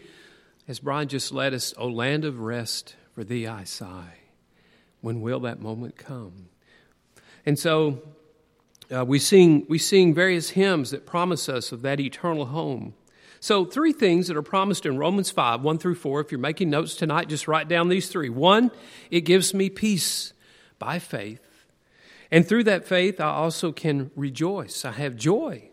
as 0.69 0.81
Brian 0.81 1.09
just 1.09 1.33
led 1.33 1.55
us, 1.55 1.73
O 1.77 1.89
land 1.89 2.25
of 2.25 2.41
rest, 2.41 2.97
for 3.15 3.25
thee 3.25 3.47
I 3.47 3.65
sigh. 3.65 4.19
When 5.01 5.23
will 5.23 5.41
that 5.41 5.61
moment 5.61 5.97
come? 5.97 6.51
And 7.47 7.59
so 7.59 8.03
uh, 8.95 9.05
we, 9.05 9.19
sing, 9.19 9.65
we 9.69 9.79
sing 9.79 10.13
various 10.13 10.51
hymns 10.51 10.91
that 10.91 11.07
promise 11.07 11.49
us 11.49 11.73
of 11.73 11.83
that 11.83 12.01
eternal 12.01 12.47
home. 12.47 12.95
So, 13.43 13.65
three 13.65 13.95
things 13.95 14.29
that 14.29 14.37
are 14.37 14.43
promised 14.43 14.85
in 14.85 14.99
Romans 14.99 15.31
5, 15.31 15.63
1 15.63 15.79
through 15.79 15.95
4. 15.95 16.21
If 16.21 16.31
you're 16.31 16.39
making 16.39 16.69
notes 16.69 16.95
tonight, 16.95 17.31
just 17.31 17.49
write 17.49 17.69
down 17.69 17.89
these 17.89 18.09
three. 18.09 18.29
One, 18.29 18.71
it 19.11 19.23
gives 19.23 19.55
me 19.55 19.71
peace 19.71 20.35
by 20.79 20.99
faith. 20.99 21.41
And 22.31 22.47
through 22.47 22.65
that 22.65 22.87
faith, 22.87 23.21
I 23.21 23.31
also 23.31 23.73
can 23.73 24.11
rejoice. 24.15 24.85
I 24.85 24.93
have 24.93 25.17
joy. 25.17 25.71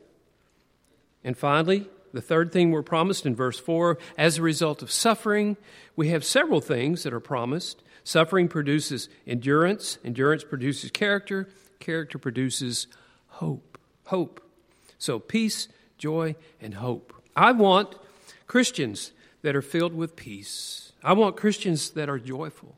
And 1.24 1.38
finally, 1.38 1.88
the 2.14 2.22
third 2.22 2.52
thing 2.52 2.72
we're 2.72 2.82
promised 2.82 3.26
in 3.26 3.36
verse 3.36 3.60
4 3.60 3.98
as 4.18 4.38
a 4.38 4.42
result 4.42 4.82
of 4.82 4.92
suffering, 4.92 5.58
we 5.96 6.10
have 6.10 6.24
several 6.24 6.62
things 6.62 7.04
that 7.04 7.14
are 7.14 7.20
promised. 7.20 7.84
Suffering 8.04 8.48
produces 8.48 9.10
endurance, 9.28 10.00
endurance 10.04 10.44
produces 10.44 10.90
character, 10.90 11.50
character 11.80 12.18
produces 12.18 12.88
hope. 13.28 13.78
Hope. 14.06 14.42
So, 14.98 15.20
peace, 15.20 15.68
joy, 15.98 16.36
and 16.62 16.76
hope. 16.76 17.14
I 17.36 17.52
want 17.52 17.96
Christians 18.48 19.12
that 19.42 19.56
are 19.56 19.62
filled 19.62 19.94
with 19.94 20.16
peace. 20.16 20.94
I 21.04 21.14
want 21.14 21.36
Christians 21.36 21.92
that 21.92 22.10
are 22.10 22.18
joyful. 22.18 22.78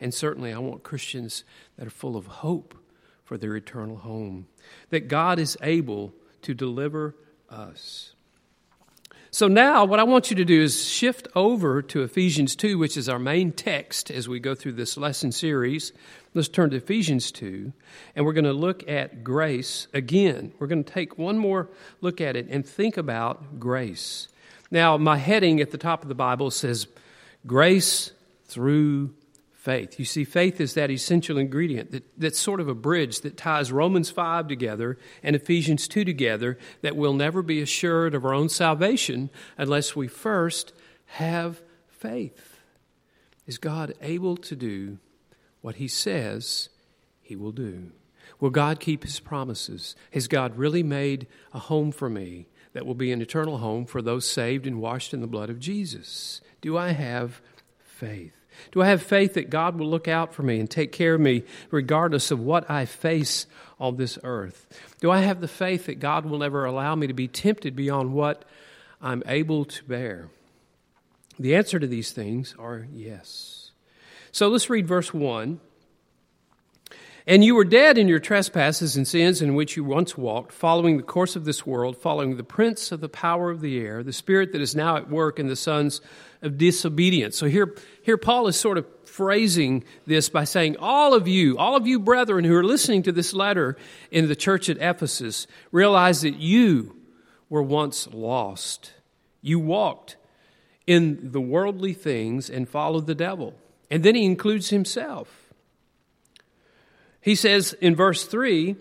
And 0.00 0.12
certainly, 0.12 0.52
I 0.52 0.58
want 0.58 0.82
Christians 0.82 1.44
that 1.76 1.86
are 1.86 1.90
full 1.90 2.16
of 2.16 2.26
hope 2.26 2.79
for 3.30 3.38
their 3.38 3.54
eternal 3.54 3.94
home, 3.94 4.44
that 4.88 5.06
God 5.06 5.38
is 5.38 5.56
able 5.62 6.12
to 6.42 6.52
deliver 6.52 7.14
us. 7.48 8.12
So 9.30 9.46
now, 9.46 9.84
what 9.84 10.00
I 10.00 10.02
want 10.02 10.30
you 10.30 10.36
to 10.38 10.44
do 10.44 10.60
is 10.60 10.84
shift 10.84 11.28
over 11.36 11.80
to 11.80 12.02
Ephesians 12.02 12.56
2, 12.56 12.76
which 12.76 12.96
is 12.96 13.08
our 13.08 13.20
main 13.20 13.52
text 13.52 14.10
as 14.10 14.28
we 14.28 14.40
go 14.40 14.56
through 14.56 14.72
this 14.72 14.96
lesson 14.96 15.30
series. 15.30 15.92
Let's 16.34 16.48
turn 16.48 16.70
to 16.70 16.78
Ephesians 16.78 17.30
2, 17.30 17.72
and 18.16 18.26
we're 18.26 18.32
going 18.32 18.46
to 18.46 18.52
look 18.52 18.88
at 18.88 19.22
grace 19.22 19.86
again. 19.94 20.52
We're 20.58 20.66
going 20.66 20.82
to 20.82 20.92
take 20.92 21.16
one 21.16 21.38
more 21.38 21.70
look 22.00 22.20
at 22.20 22.34
it 22.34 22.48
and 22.50 22.66
think 22.66 22.96
about 22.96 23.60
grace. 23.60 24.26
Now, 24.72 24.96
my 24.96 25.18
heading 25.18 25.60
at 25.60 25.70
the 25.70 25.78
top 25.78 26.02
of 26.02 26.08
the 26.08 26.16
Bible 26.16 26.50
says, 26.50 26.88
Grace 27.46 28.10
through 28.46 29.14
faith. 29.70 30.00
You 30.00 30.04
see, 30.04 30.24
faith 30.24 30.60
is 30.60 30.74
that 30.74 30.90
essential 30.90 31.38
ingredient 31.38 31.92
that, 31.92 32.02
that's 32.18 32.40
sort 32.40 32.58
of 32.58 32.66
a 32.66 32.74
bridge 32.74 33.20
that 33.20 33.36
ties 33.36 33.70
Romans 33.70 34.10
5 34.10 34.48
together 34.48 34.98
and 35.22 35.36
Ephesians 35.36 35.86
2 35.86 36.04
together 36.04 36.58
that 36.82 36.96
we'll 36.96 37.14
never 37.14 37.40
be 37.40 37.62
assured 37.62 38.16
of 38.16 38.24
our 38.24 38.34
own 38.34 38.48
salvation 38.48 39.30
unless 39.56 39.94
we 39.94 40.08
first 40.08 40.72
have 41.06 41.62
faith. 41.86 42.58
Is 43.46 43.58
God 43.58 43.94
able 44.02 44.36
to 44.38 44.56
do 44.56 44.98
what 45.60 45.76
He 45.76 45.86
says 45.86 46.68
He 47.22 47.36
will 47.36 47.52
do? 47.52 47.92
Will 48.40 48.50
God 48.50 48.80
keep 48.80 49.04
His 49.04 49.20
promises? 49.20 49.94
Has 50.10 50.26
God 50.26 50.58
really 50.58 50.82
made 50.82 51.28
a 51.54 51.60
home 51.60 51.92
for 51.92 52.10
me 52.10 52.48
that 52.72 52.84
will 52.84 52.96
be 52.96 53.12
an 53.12 53.22
eternal 53.22 53.58
home 53.58 53.86
for 53.86 54.02
those 54.02 54.28
saved 54.28 54.66
and 54.66 54.80
washed 54.80 55.14
in 55.14 55.20
the 55.20 55.28
blood 55.28 55.48
of 55.48 55.60
Jesus? 55.60 56.40
Do 56.60 56.76
I 56.76 56.90
have 56.90 57.40
faith? 57.78 58.39
Do 58.72 58.82
I 58.82 58.86
have 58.86 59.02
faith 59.02 59.34
that 59.34 59.50
God 59.50 59.78
will 59.78 59.88
look 59.88 60.08
out 60.08 60.34
for 60.34 60.42
me 60.42 60.60
and 60.60 60.70
take 60.70 60.92
care 60.92 61.14
of 61.14 61.20
me 61.20 61.44
regardless 61.70 62.30
of 62.30 62.40
what 62.40 62.70
I 62.70 62.84
face 62.84 63.46
on 63.78 63.96
this 63.96 64.18
earth? 64.22 64.66
Do 65.00 65.10
I 65.10 65.20
have 65.20 65.40
the 65.40 65.48
faith 65.48 65.86
that 65.86 66.00
God 66.00 66.26
will 66.26 66.38
never 66.38 66.64
allow 66.64 66.94
me 66.94 67.06
to 67.06 67.14
be 67.14 67.28
tempted 67.28 67.74
beyond 67.76 68.12
what 68.12 68.44
I'm 69.00 69.22
able 69.26 69.64
to 69.64 69.84
bear? 69.84 70.28
The 71.38 71.56
answer 71.56 71.78
to 71.78 71.86
these 71.86 72.12
things 72.12 72.54
are 72.58 72.86
yes. 72.92 73.70
So 74.32 74.48
let's 74.48 74.70
read 74.70 74.86
verse 74.86 75.12
1. 75.12 75.60
And 77.26 77.44
you 77.44 77.54
were 77.54 77.64
dead 77.64 77.98
in 77.98 78.08
your 78.08 78.18
trespasses 78.18 78.96
and 78.96 79.06
sins 79.06 79.42
in 79.42 79.54
which 79.54 79.76
you 79.76 79.84
once 79.84 80.16
walked, 80.16 80.52
following 80.52 80.96
the 80.96 81.02
course 81.02 81.36
of 81.36 81.44
this 81.44 81.66
world, 81.66 81.96
following 81.96 82.36
the 82.36 82.44
prince 82.44 82.92
of 82.92 83.00
the 83.00 83.08
power 83.08 83.50
of 83.50 83.60
the 83.60 83.78
air, 83.78 84.02
the 84.02 84.12
spirit 84.12 84.52
that 84.52 84.60
is 84.60 84.74
now 84.74 84.96
at 84.96 85.10
work 85.10 85.38
in 85.38 85.46
the 85.46 85.56
sons 85.56 86.00
of 86.42 86.56
disobedience. 86.56 87.36
So 87.36 87.46
here, 87.46 87.76
here 88.02 88.16
Paul 88.16 88.46
is 88.48 88.56
sort 88.56 88.78
of 88.78 88.86
phrasing 89.04 89.84
this 90.06 90.28
by 90.28 90.44
saying, 90.44 90.76
All 90.78 91.12
of 91.12 91.28
you, 91.28 91.58
all 91.58 91.76
of 91.76 91.86
you 91.86 91.98
brethren 91.98 92.44
who 92.44 92.56
are 92.56 92.64
listening 92.64 93.02
to 93.02 93.12
this 93.12 93.34
letter 93.34 93.76
in 94.10 94.28
the 94.28 94.36
church 94.36 94.70
at 94.70 94.78
Ephesus, 94.78 95.46
realize 95.70 96.22
that 96.22 96.36
you 96.36 96.96
were 97.48 97.62
once 97.62 98.08
lost. 98.12 98.92
You 99.42 99.58
walked 99.58 100.16
in 100.86 101.32
the 101.32 101.40
worldly 101.40 101.92
things 101.92 102.48
and 102.48 102.68
followed 102.68 103.06
the 103.06 103.14
devil. 103.14 103.54
And 103.90 104.02
then 104.02 104.14
he 104.14 104.24
includes 104.24 104.70
himself. 104.70 105.49
He 107.20 107.34
says 107.34 107.74
in 107.80 107.94
verse 107.94 108.24
3 108.24 108.76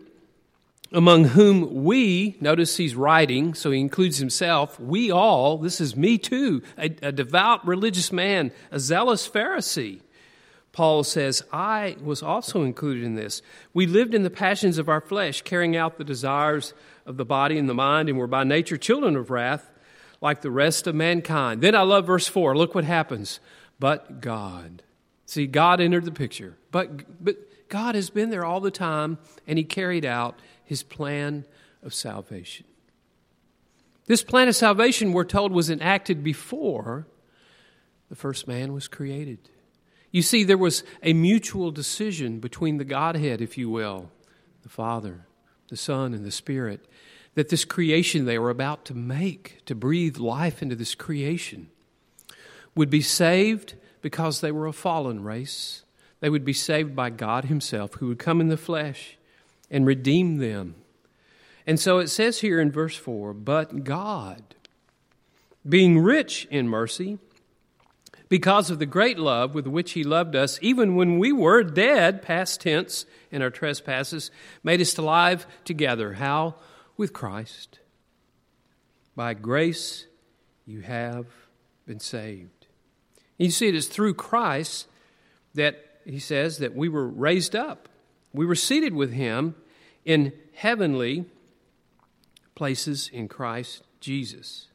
among 0.92 1.26
whom 1.26 1.84
we, 1.84 2.36
notice 2.42 2.78
he's 2.78 2.96
writing, 2.96 3.54
so 3.54 3.70
he 3.70 3.80
includes 3.80 4.18
himself, 4.18 4.80
we 4.80 5.12
all, 5.12 5.58
this 5.58 5.80
is 5.80 5.96
me 5.96 6.18
too, 6.18 6.64
a, 6.78 6.86
a, 7.04 7.12
devout 7.12 7.66
religious 7.68 8.12
man, 8.12 8.52
a 8.72 8.80
zealous 8.80 9.30
Pharisee. 9.30 10.02
Paul 10.72 11.04
says, 11.04 11.44
I 11.52 11.96
was 12.02 12.24
also 12.24 12.64
included 12.64 13.04
in 13.04 13.16
this. 13.16 13.42
We 13.74 13.86
lived 13.86 14.14
in 14.14 14.24
the 14.24 14.30
passions 14.30 14.78
of 14.78 14.90
our 14.90 15.02
flesh, 15.02 15.42
carrying 15.42 15.76
out 15.76 15.98
the 15.98 16.04
desires 16.04 16.74
of 17.06 17.18
the 17.18 17.26
body 17.26 17.58
and 17.58 17.70
the 17.70 17.74
mind, 17.74 18.10
and 18.10 18.18
were 18.18 18.28
by 18.28 18.44
nature 18.44 18.78
children 18.78 19.16
of 19.16 19.30
wrath, 19.30 19.70
like 20.22 20.42
the 20.42 20.52
rest 20.52 20.88
of 20.88 20.96
mankind. 20.96 21.62
Then 21.62 21.76
I 21.76 21.82
love 21.82 22.08
verse 22.08 22.28
4. 22.28 22.56
Look 22.56 22.76
what 22.76 22.84
happens. 22.84 23.40
But 23.80 24.22
God. 24.22 24.84
See, 25.26 25.48
God 25.48 25.82
entered 25.82 26.06
the 26.06 26.12
picture. 26.12 26.56
But, 26.72 27.24
but 27.24 27.38
God 27.70 27.96
has 27.96 28.10
been 28.10 28.30
there 28.30 28.44
all 28.44 28.60
the 28.60 28.72
time, 28.72 29.18
and 29.48 29.58
he 29.58 29.64
carried 29.64 30.06
out 30.06 30.40
his 30.64 30.84
plan 30.84 31.46
of 31.82 31.94
salvation. 31.94 32.66
This 34.08 34.24
plan 34.24 34.48
of 34.48 34.56
salvation, 34.56 35.14
we're 35.14 35.24
told, 35.24 35.52
was 35.52 35.70
enacted 35.70 36.24
before 36.24 37.08
the 38.10 38.16
first 38.16 38.48
man 38.48 38.74
was 38.74 38.88
created. 38.88 39.38
You 40.12 40.24
see, 40.24 40.44
there 40.44 40.58
was 40.58 40.84
a 41.04 41.14
mutual 41.14 41.70
decision 41.70 42.40
between 42.40 42.78
the 42.78 42.84
Godhead, 42.84 43.42
if 43.42 43.58
you 43.58 43.70
will, 43.70 44.10
the 44.64 44.70
Father, 44.70 45.28
the 45.70 45.78
Son, 45.78 46.16
and 46.16 46.26
the 46.26 46.32
Spirit, 46.32 46.88
that 47.36 47.50
this 47.50 47.66
creation 47.66 48.26
they 48.26 48.40
were 48.40 48.50
about 48.50 48.84
to 48.86 48.96
make, 48.96 49.60
to 49.66 49.76
breathe 49.76 50.18
life 50.18 50.64
into 50.64 50.76
this 50.76 50.96
creation, 50.96 51.70
would 52.74 52.90
be 52.90 53.02
saved 53.02 53.76
because 54.02 54.42
they 54.42 54.52
were 54.52 54.66
a 54.66 54.74
fallen 54.74 55.24
race. 55.24 55.84
They 56.20 56.30
would 56.30 56.46
be 56.46 56.54
saved 56.54 56.96
by 56.96 57.10
God 57.10 57.46
Himself, 57.46 57.96
who 57.96 58.08
would 58.08 58.20
come 58.20 58.42
in 58.42 58.50
the 58.50 58.58
flesh 58.58 59.18
and 59.70 59.86
redeem 59.86 60.38
them. 60.38 60.76
And 61.66 61.80
so 61.80 62.00
it 62.00 62.08
says 62.08 62.40
here 62.40 62.60
in 62.60 62.72
verse 62.72 62.96
4 62.96 63.34
But 63.34 63.84
God, 63.84 64.56
being 65.68 66.00
rich 66.00 66.48
in 66.50 66.68
mercy, 66.68 67.20
because 68.28 68.70
of 68.70 68.80
the 68.80 68.86
great 68.86 69.18
love 69.18 69.56
with 69.56 69.68
which 69.68 69.94
He 69.94 70.04
loved 70.04 70.36
us, 70.36 70.60
even 70.62 70.96
when 70.96 71.18
we 71.18 71.32
were 71.32 71.64
dead, 71.64 72.22
past 72.22 72.62
tense, 72.62 73.06
in 73.32 73.42
our 73.42 73.50
trespasses, 73.50 74.32
made 74.64 74.82
us 74.82 74.98
alive 74.98 75.48
together. 75.66 76.14
How? 76.14 76.56
With 76.98 77.14
Christ. 77.14 77.80
By 79.16 79.34
grace 79.34 80.06
you 80.66 80.82
have 80.82 81.26
been 81.86 82.00
saved. 82.00 82.68
You 83.38 83.52
see, 83.52 83.68
it 83.68 83.76
is 83.76 83.88
through 83.88 84.14
Christ 84.14 84.88
that 85.56 85.89
he 86.14 86.20
says 86.20 86.58
that 86.60 86.76
we 86.76 86.90
were 86.90 87.08
raised 87.08 87.56
up. 87.56 87.90
We 88.34 88.46
were 88.46 88.56
seated 88.56 88.94
with 88.94 89.14
him 89.14 89.56
in 90.06 90.34
heavenly 90.54 91.26
places 92.56 93.10
in 93.12 93.28
Christ 93.28 93.84
Jesus. 94.00 94.68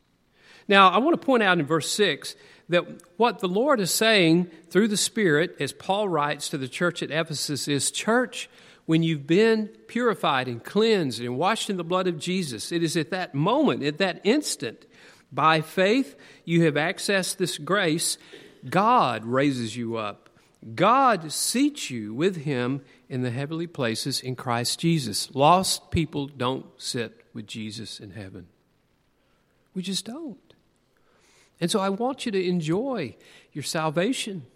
Now, 0.68 0.90
I 0.90 0.99
want 0.99 1.20
to 1.20 1.25
point 1.25 1.42
out 1.42 1.59
in 1.59 1.66
verse 1.66 1.90
6 1.90 2.37
that 2.70 2.85
what 3.18 3.40
the 3.40 3.49
Lord 3.49 3.81
is 3.81 3.92
saying 3.92 4.51
through 4.70 4.88
the 4.88 4.97
Spirit, 4.97 5.57
as 5.61 5.73
Paul 5.73 6.09
writes 6.09 6.49
to 6.49 6.59
the 6.59 6.68
church 6.68 7.03
at 7.03 7.11
Ephesus, 7.11 7.68
is 7.68 7.90
Church, 7.90 8.49
when 8.87 9.03
you've 9.03 9.27
been 9.27 9.68
purified 9.88 10.49
and 10.49 10.62
cleansed 10.62 11.20
and 11.20 11.38
washed 11.38 11.70
in 11.70 11.77
the 11.77 11.85
blood 11.85 12.07
of 12.07 12.18
Jesus, 12.18 12.73
it 12.73 12.83
is 12.83 12.97
at 12.97 13.11
that 13.11 13.35
moment, 13.35 13.83
at 13.83 13.99
that 13.99 14.20
instant, 14.25 14.87
by 15.33 15.61
faith, 15.61 16.16
you 16.44 16.64
have 16.64 16.75
accessed 16.75 17.37
this 17.37 17.59
grace. 17.59 18.18
God 18.68 19.25
raises 19.25 19.77
you 19.77 19.97
up. 19.97 20.23
God 20.74 21.31
seats 21.31 21.90
you 21.90 22.14
with 22.14 22.44
Him 22.44 22.83
in 23.09 23.22
the 23.22 23.31
heavenly 23.31 23.66
places 23.66 24.20
in 24.20 24.35
Christ 24.35 24.81
Jesus. 24.81 25.35
Lost 25.35 25.90
people 25.90 26.27
don't 26.27 26.66
sit 26.79 27.24
with 27.35 27.46
Jesus 27.46 28.00
in 28.00 28.11
heaven. 28.11 28.46
We 29.74 29.83
just 29.83 30.07
don't. 30.07 30.38
And 31.61 31.70
so 31.70 31.81
I 31.81 31.90
want 31.90 32.24
you 32.24 32.33
to 32.33 32.42
enjoy 32.42 33.16
your 33.53 33.62
salvation. 33.62 34.46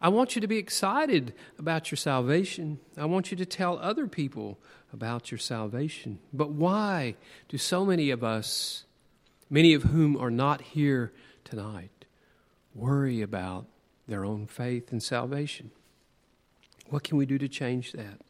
I 0.00 0.10
want 0.10 0.36
you 0.36 0.40
to 0.40 0.46
be 0.46 0.58
excited 0.58 1.34
about 1.58 1.90
your 1.90 1.96
salvation. 1.96 2.78
I 2.96 3.06
want 3.06 3.30
you 3.30 3.36
to 3.38 3.46
tell 3.46 3.78
other 3.78 4.06
people 4.06 4.58
about 4.92 5.30
your 5.30 5.38
salvation. 5.38 6.18
But 6.32 6.50
why 6.50 7.16
do 7.48 7.58
so 7.58 7.84
many 7.84 8.10
of 8.10 8.22
us, 8.22 8.84
many 9.50 9.74
of 9.74 9.84
whom 9.84 10.16
are 10.16 10.30
not 10.30 10.60
here 10.60 11.12
tonight, 11.44 12.04
worry 12.74 13.22
about 13.22 13.66
their 14.08 14.24
own 14.24 14.46
faith 14.46 14.90
and 14.90 15.02
salvation? 15.02 15.70
What 16.88 17.04
can 17.04 17.18
we 17.18 17.26
do 17.26 17.38
to 17.38 17.48
change 17.48 17.92
that? 17.92 18.20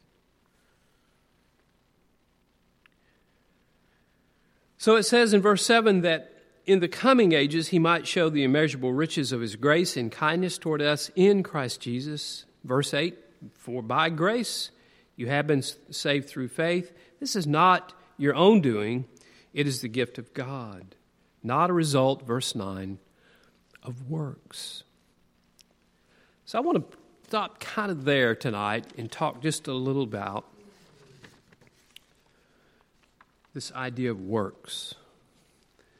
So 4.77 4.95
it 4.95 5.03
says 5.03 5.33
in 5.33 5.41
verse 5.41 5.65
7 5.65 6.01
that 6.01 6.33
in 6.65 6.79
the 6.79 6.87
coming 6.87 7.33
ages 7.33 7.69
he 7.69 7.79
might 7.79 8.07
show 8.07 8.29
the 8.29 8.43
immeasurable 8.43 8.93
riches 8.93 9.31
of 9.31 9.41
his 9.41 9.55
grace 9.55 9.97
and 9.97 10.11
kindness 10.11 10.57
toward 10.57 10.81
us 10.81 11.09
in 11.15 11.43
Christ 11.43 11.81
Jesus. 11.81 12.45
Verse 12.63 12.93
8 12.93 13.17
For 13.53 13.81
by 13.81 14.09
grace 14.09 14.71
you 15.15 15.27
have 15.27 15.47
been 15.47 15.61
saved 15.61 16.29
through 16.29 16.49
faith. 16.49 16.93
This 17.19 17.35
is 17.35 17.45
not 17.45 17.93
your 18.17 18.35
own 18.35 18.61
doing, 18.61 19.05
it 19.53 19.67
is 19.67 19.81
the 19.81 19.87
gift 19.87 20.17
of 20.17 20.33
God, 20.33 20.95
not 21.41 21.69
a 21.69 21.73
result, 21.73 22.25
verse 22.25 22.53
9, 22.53 22.99
of 23.81 24.09
works. 24.09 24.83
So 26.49 26.57
I 26.57 26.61
want 26.61 26.77
to 26.91 26.97
stop 27.27 27.59
kind 27.59 27.91
of 27.91 28.05
there 28.05 28.33
tonight 28.33 28.83
and 28.97 29.11
talk 29.11 29.39
just 29.39 29.67
a 29.67 29.71
little 29.71 30.01
about 30.01 30.45
this 33.53 33.71
idea 33.73 34.09
of 34.09 34.19
works. 34.19 34.95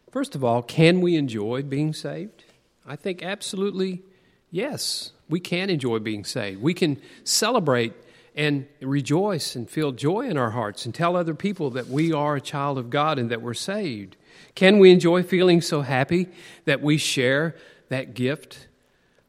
First 0.10 0.34
of 0.34 0.44
all, 0.44 0.64
can 0.64 1.02
we 1.02 1.18
enjoy 1.18 1.62
being 1.62 1.94
saved? 1.94 2.46
I 2.84 2.96
think 2.96 3.22
absolutely 3.22 4.02
yes. 4.50 5.12
We 5.30 5.40
can 5.40 5.70
enjoy 5.70 6.00
being 6.00 6.26
saved. 6.26 6.64
We 6.64 6.74
can 6.74 7.00
celebrate 7.24 7.94
and 8.36 8.66
rejoice 8.82 9.56
and 9.56 9.70
feel 9.70 9.92
joy 9.92 10.22
in 10.22 10.36
our 10.36 10.50
hearts 10.50 10.84
and 10.84 10.96
tell 10.96 11.16
other 11.16 11.36
people 11.36 11.70
that 11.70 11.90
we 11.90 12.12
are 12.12 12.38
a 12.38 12.42
child 12.42 12.80
of 12.80 12.90
God 12.90 13.20
and 13.20 13.30
that 13.30 13.44
we're 13.44 13.54
saved. 13.54 14.18
Can 14.56 14.80
we 14.80 14.90
enjoy 14.90 15.22
feeling 15.22 15.62
so 15.62 15.82
happy 15.82 16.28
that 16.66 16.82
we 16.82 16.98
share 16.98 17.56
that 17.90 18.16
gift 18.16 18.66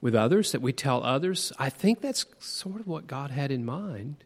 with 0.01 0.15
others, 0.15 0.53
that 0.53 0.63
we 0.63 0.73
tell 0.73 1.03
others? 1.03 1.53
I 1.59 1.71
think 1.71 2.01
that's 2.01 2.27
sort 2.39 2.81
of 2.81 2.87
what 2.87 3.07
God 3.07 3.31
had 3.31 3.51
in 3.51 3.65
mind 3.65 4.25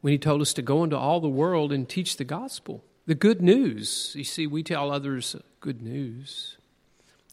when 0.00 0.12
He 0.12 0.18
told 0.18 0.40
us 0.40 0.52
to 0.54 0.62
go 0.62 0.84
into 0.84 0.96
all 0.96 1.20
the 1.20 1.28
world 1.28 1.72
and 1.72 1.88
teach 1.88 2.16
the 2.16 2.24
gospel. 2.24 2.84
The 3.06 3.14
good 3.14 3.42
news. 3.42 4.12
You 4.16 4.24
see, 4.24 4.46
we 4.46 4.62
tell 4.62 4.90
others 4.90 5.34
good 5.60 5.82
news. 5.82 6.56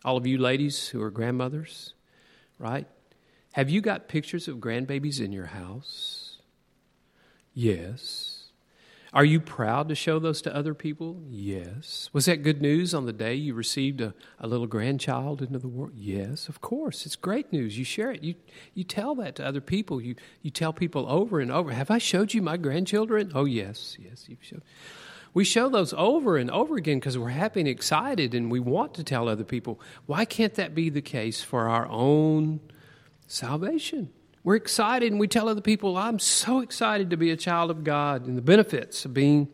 All 0.04 0.18
of 0.18 0.26
you 0.26 0.38
ladies 0.38 0.88
who 0.88 1.02
are 1.02 1.12
grandmothers, 1.12 1.94
right? 2.58 2.88
Have 3.54 3.70
you 3.70 3.82
got 3.82 4.08
pictures 4.08 4.48
of 4.48 4.58
grandbabies 4.58 5.20
in 5.20 5.32
your 5.32 5.48
house? 5.48 6.38
Yes. 7.54 8.27
Are 9.18 9.26
you 9.26 9.40
proud 9.40 9.90
to 9.90 9.96
show 9.96 10.20
those 10.20 10.44
to 10.44 10.56
other 10.56 10.76
people? 10.76 11.20
Yes. 11.28 12.08
Was 12.14 12.26
that 12.26 12.44
good 12.44 12.62
news 12.62 12.94
on 12.94 13.08
the 13.08 13.12
day 13.14 13.34
you 13.34 13.56
received 13.56 14.00
a, 14.00 14.14
a 14.40 14.46
little 14.46 14.68
grandchild 14.68 15.42
into 15.42 15.58
the 15.58 15.68
world? 15.68 15.94
Yes, 15.96 16.48
of 16.48 16.62
course. 16.62 17.04
It's 17.04 17.16
great 17.16 17.52
news. 17.52 17.80
You 17.80 17.84
share 17.84 18.12
it. 18.12 18.22
You, 18.22 18.36
you 18.76 18.84
tell 18.84 19.16
that 19.16 19.34
to 19.38 19.44
other 19.44 19.60
people. 19.60 20.00
You, 20.00 20.14
you 20.44 20.52
tell 20.52 20.72
people 20.72 21.08
over 21.10 21.40
and 21.40 21.52
over. 21.52 21.72
Have 21.72 21.90
I 21.90 21.98
showed 21.98 22.36
you 22.36 22.44
my 22.44 22.58
grandchildren? 22.58 23.32
Oh, 23.34 23.46
yes, 23.46 23.98
yes, 24.00 24.26
you've 24.30 24.44
showed. 24.44 24.62
We 25.34 25.44
show 25.44 25.68
those 25.68 25.96
over 25.98 26.38
and 26.38 26.52
over 26.52 26.76
again 26.76 27.00
because 27.00 27.18
we're 27.18 27.30
happy 27.30 27.62
and 27.62 27.68
excited 27.68 28.36
and 28.36 28.52
we 28.52 28.60
want 28.60 28.94
to 28.94 29.04
tell 29.04 29.28
other 29.28 29.44
people. 29.44 29.82
Why 30.06 30.26
can't 30.26 30.54
that 30.54 30.76
be 30.76 30.92
the 30.92 31.02
case 31.02 31.42
for 31.42 31.68
our 31.68 31.88
own 31.88 32.60
salvation? 33.26 34.14
We're 34.48 34.56
excited 34.56 35.12
and 35.12 35.20
we 35.20 35.28
tell 35.28 35.50
other 35.50 35.60
people, 35.60 35.98
I'm 35.98 36.20
so 36.20 36.62
excited 36.62 37.10
to 37.10 37.18
be 37.18 37.32
a 37.32 37.36
child 37.36 37.70
of 37.70 37.84
God 37.84 38.26
and 38.26 38.38
the 38.38 38.42
benefits 38.42 39.04
of 39.04 39.14
being 39.14 39.50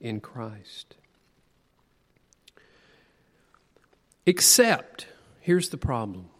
in 0.00 0.20
Christ. 0.20 0.94
Except, 4.24 5.06
here's 5.40 5.68
the 5.68 5.76
problem. 5.76 6.30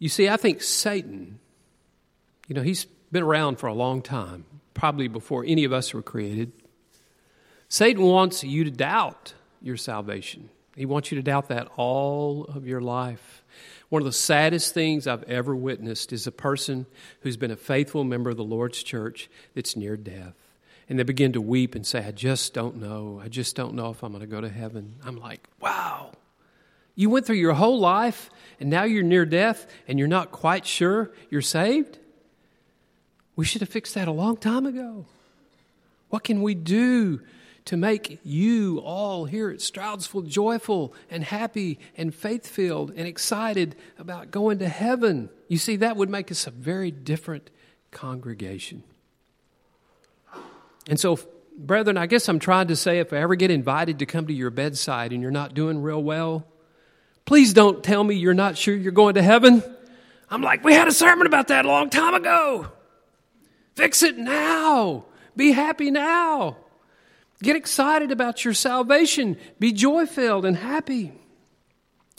You 0.00 0.08
see, 0.08 0.28
I 0.28 0.36
think 0.36 0.60
Satan, 0.60 1.38
you 2.48 2.56
know, 2.56 2.62
he's 2.62 2.86
been 3.12 3.22
around 3.22 3.60
for 3.60 3.68
a 3.68 3.72
long 3.72 4.02
time, 4.02 4.44
probably 4.74 5.06
before 5.06 5.44
any 5.46 5.62
of 5.62 5.72
us 5.72 5.94
were 5.94 6.02
created. 6.02 6.50
Satan 7.68 8.02
wants 8.02 8.42
you 8.42 8.64
to 8.64 8.72
doubt 8.72 9.34
your 9.62 9.76
salvation. 9.76 10.50
He 10.74 10.84
wants 10.84 11.12
you 11.12 11.16
to 11.16 11.22
doubt 11.22 11.46
that 11.50 11.68
all 11.76 12.42
of 12.46 12.66
your 12.66 12.80
life. 12.80 13.44
One 13.88 14.02
of 14.02 14.06
the 14.06 14.12
saddest 14.12 14.74
things 14.74 15.06
I've 15.06 15.22
ever 15.24 15.54
witnessed 15.54 16.12
is 16.12 16.26
a 16.26 16.32
person 16.32 16.86
who's 17.20 17.36
been 17.36 17.50
a 17.50 17.56
faithful 17.56 18.02
member 18.04 18.30
of 18.30 18.36
the 18.36 18.44
Lord's 18.44 18.82
church 18.82 19.30
that's 19.54 19.76
near 19.76 19.96
death. 19.96 20.34
And 20.88 20.98
they 20.98 21.04
begin 21.04 21.32
to 21.32 21.40
weep 21.40 21.74
and 21.74 21.86
say, 21.86 22.04
I 22.04 22.10
just 22.10 22.54
don't 22.54 22.76
know. 22.76 23.20
I 23.22 23.28
just 23.28 23.56
don't 23.56 23.74
know 23.74 23.90
if 23.90 24.02
I'm 24.02 24.12
going 24.12 24.20
to 24.20 24.26
go 24.26 24.40
to 24.40 24.48
heaven. 24.48 24.96
I'm 25.04 25.16
like, 25.16 25.46
wow. 25.60 26.12
You 26.94 27.10
went 27.10 27.26
through 27.26 27.36
your 27.36 27.52
whole 27.52 27.78
life 27.78 28.30
and 28.58 28.70
now 28.70 28.84
you're 28.84 29.02
near 29.02 29.26
death 29.26 29.66
and 29.86 29.98
you're 29.98 30.08
not 30.08 30.32
quite 30.32 30.66
sure 30.66 31.12
you're 31.30 31.42
saved? 31.42 31.98
We 33.36 33.44
should 33.44 33.60
have 33.60 33.68
fixed 33.68 33.94
that 33.94 34.08
a 34.08 34.12
long 34.12 34.36
time 34.36 34.64
ago. 34.64 35.06
What 36.08 36.24
can 36.24 36.42
we 36.42 36.54
do 36.54 37.20
to 37.66 37.76
make 37.76 38.20
you 38.24 38.78
all 38.78 39.24
here 39.24 39.50
at 39.50 39.58
Stroudsville 39.58 40.26
joyful 40.26 40.94
and 41.10 41.22
happy 41.22 41.78
and 41.96 42.14
faith 42.14 42.46
filled 42.46 42.90
and 42.90 43.06
excited 43.06 43.76
about 43.98 44.30
going 44.30 44.60
to 44.60 44.68
heaven. 44.68 45.28
You 45.48 45.58
see, 45.58 45.76
that 45.76 45.96
would 45.96 46.08
make 46.08 46.30
us 46.30 46.46
a 46.46 46.50
very 46.50 46.90
different 46.90 47.50
congregation. 47.90 48.84
And 50.88 50.98
so, 50.98 51.18
brethren, 51.58 51.96
I 51.96 52.06
guess 52.06 52.28
I'm 52.28 52.38
trying 52.38 52.68
to 52.68 52.76
say 52.76 53.00
if 53.00 53.12
I 53.12 53.16
ever 53.16 53.34
get 53.34 53.50
invited 53.50 53.98
to 53.98 54.06
come 54.06 54.28
to 54.28 54.32
your 54.32 54.50
bedside 54.50 55.12
and 55.12 55.20
you're 55.20 55.32
not 55.32 55.52
doing 55.52 55.82
real 55.82 56.02
well, 56.02 56.46
please 57.24 57.52
don't 57.52 57.82
tell 57.82 58.04
me 58.04 58.14
you're 58.14 58.34
not 58.34 58.56
sure 58.56 58.76
you're 58.76 58.92
going 58.92 59.16
to 59.16 59.22
heaven. 59.22 59.62
I'm 60.30 60.42
like, 60.42 60.62
we 60.62 60.72
had 60.72 60.86
a 60.86 60.92
sermon 60.92 61.26
about 61.26 61.48
that 61.48 61.64
a 61.64 61.68
long 61.68 61.90
time 61.90 62.14
ago. 62.14 62.68
Fix 63.74 64.04
it 64.04 64.16
now. 64.16 65.06
Be 65.36 65.50
happy 65.50 65.90
now. 65.90 66.58
Get 67.42 67.56
excited 67.56 68.10
about 68.10 68.44
your 68.44 68.54
salvation. 68.54 69.36
Be 69.58 69.72
joy 69.72 70.06
filled 70.06 70.44
and 70.44 70.56
happy. 70.56 71.12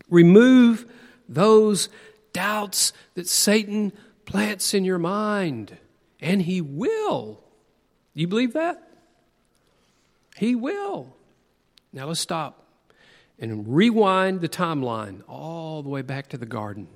Remove 0.09 0.85
those 1.27 1.89
doubts 2.33 2.93
that 3.15 3.27
Satan 3.27 3.91
plants 4.25 4.73
in 4.73 4.85
your 4.85 4.99
mind, 4.99 5.77
and 6.21 6.41
he 6.41 6.61
will. 6.61 7.43
You 8.13 8.27
believe 8.27 8.53
that? 8.53 8.87
He 10.37 10.53
will. 10.53 11.15
Now 11.91 12.05
let's 12.05 12.19
stop 12.19 12.63
and 13.39 13.75
rewind 13.75 14.41
the 14.41 14.49
timeline 14.49 15.21
all 15.27 15.81
the 15.83 15.89
way 15.89 16.01
back 16.01 16.29
to 16.29 16.37
the 16.37 16.45
garden. 16.45 16.87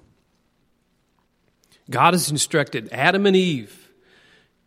God 1.90 2.14
has 2.14 2.30
instructed 2.30 2.90
Adam 2.92 3.26
and 3.26 3.36
Eve 3.36 3.90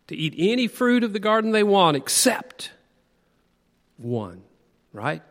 to 0.07 0.15
eat 0.15 0.35
any 0.37 0.67
fruit 0.67 1.03
of 1.03 1.13
the 1.13 1.19
garden 1.19 1.51
they 1.51 1.63
want 1.63 1.97
except 1.97 2.71
one, 3.97 4.43
right? 4.91 5.21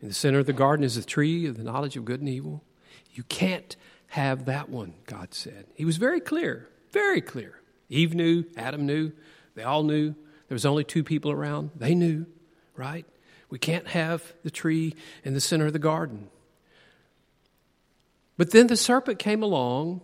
In 0.00 0.08
the 0.08 0.14
center 0.14 0.38
of 0.38 0.46
the 0.46 0.52
garden 0.52 0.84
is 0.84 0.96
the 0.96 1.02
tree 1.02 1.46
of 1.46 1.56
the 1.56 1.62
knowledge 1.62 1.96
of 1.96 2.04
good 2.04 2.20
and 2.20 2.28
evil. 2.28 2.64
You 3.12 3.22
can't 3.24 3.76
have 4.08 4.46
that 4.46 4.68
one, 4.68 4.94
God 5.06 5.32
said. 5.32 5.66
He 5.74 5.84
was 5.84 5.96
very 5.96 6.20
clear, 6.20 6.68
very 6.90 7.20
clear. 7.20 7.60
Eve 7.88 8.14
knew, 8.14 8.44
Adam 8.56 8.84
knew, 8.86 9.12
they 9.54 9.62
all 9.62 9.82
knew. 9.82 10.14
There 10.48 10.54
was 10.54 10.66
only 10.66 10.84
two 10.84 11.04
people 11.04 11.30
around. 11.30 11.70
They 11.76 11.94
knew, 11.94 12.26
right? 12.76 13.06
We 13.48 13.58
can't 13.58 13.86
have 13.88 14.32
the 14.42 14.50
tree 14.50 14.94
in 15.24 15.34
the 15.34 15.40
center 15.40 15.66
of 15.66 15.72
the 15.72 15.78
garden. 15.78 16.28
But 18.36 18.50
then 18.50 18.66
the 18.66 18.76
serpent 18.76 19.18
came 19.18 19.42
along 19.42 20.00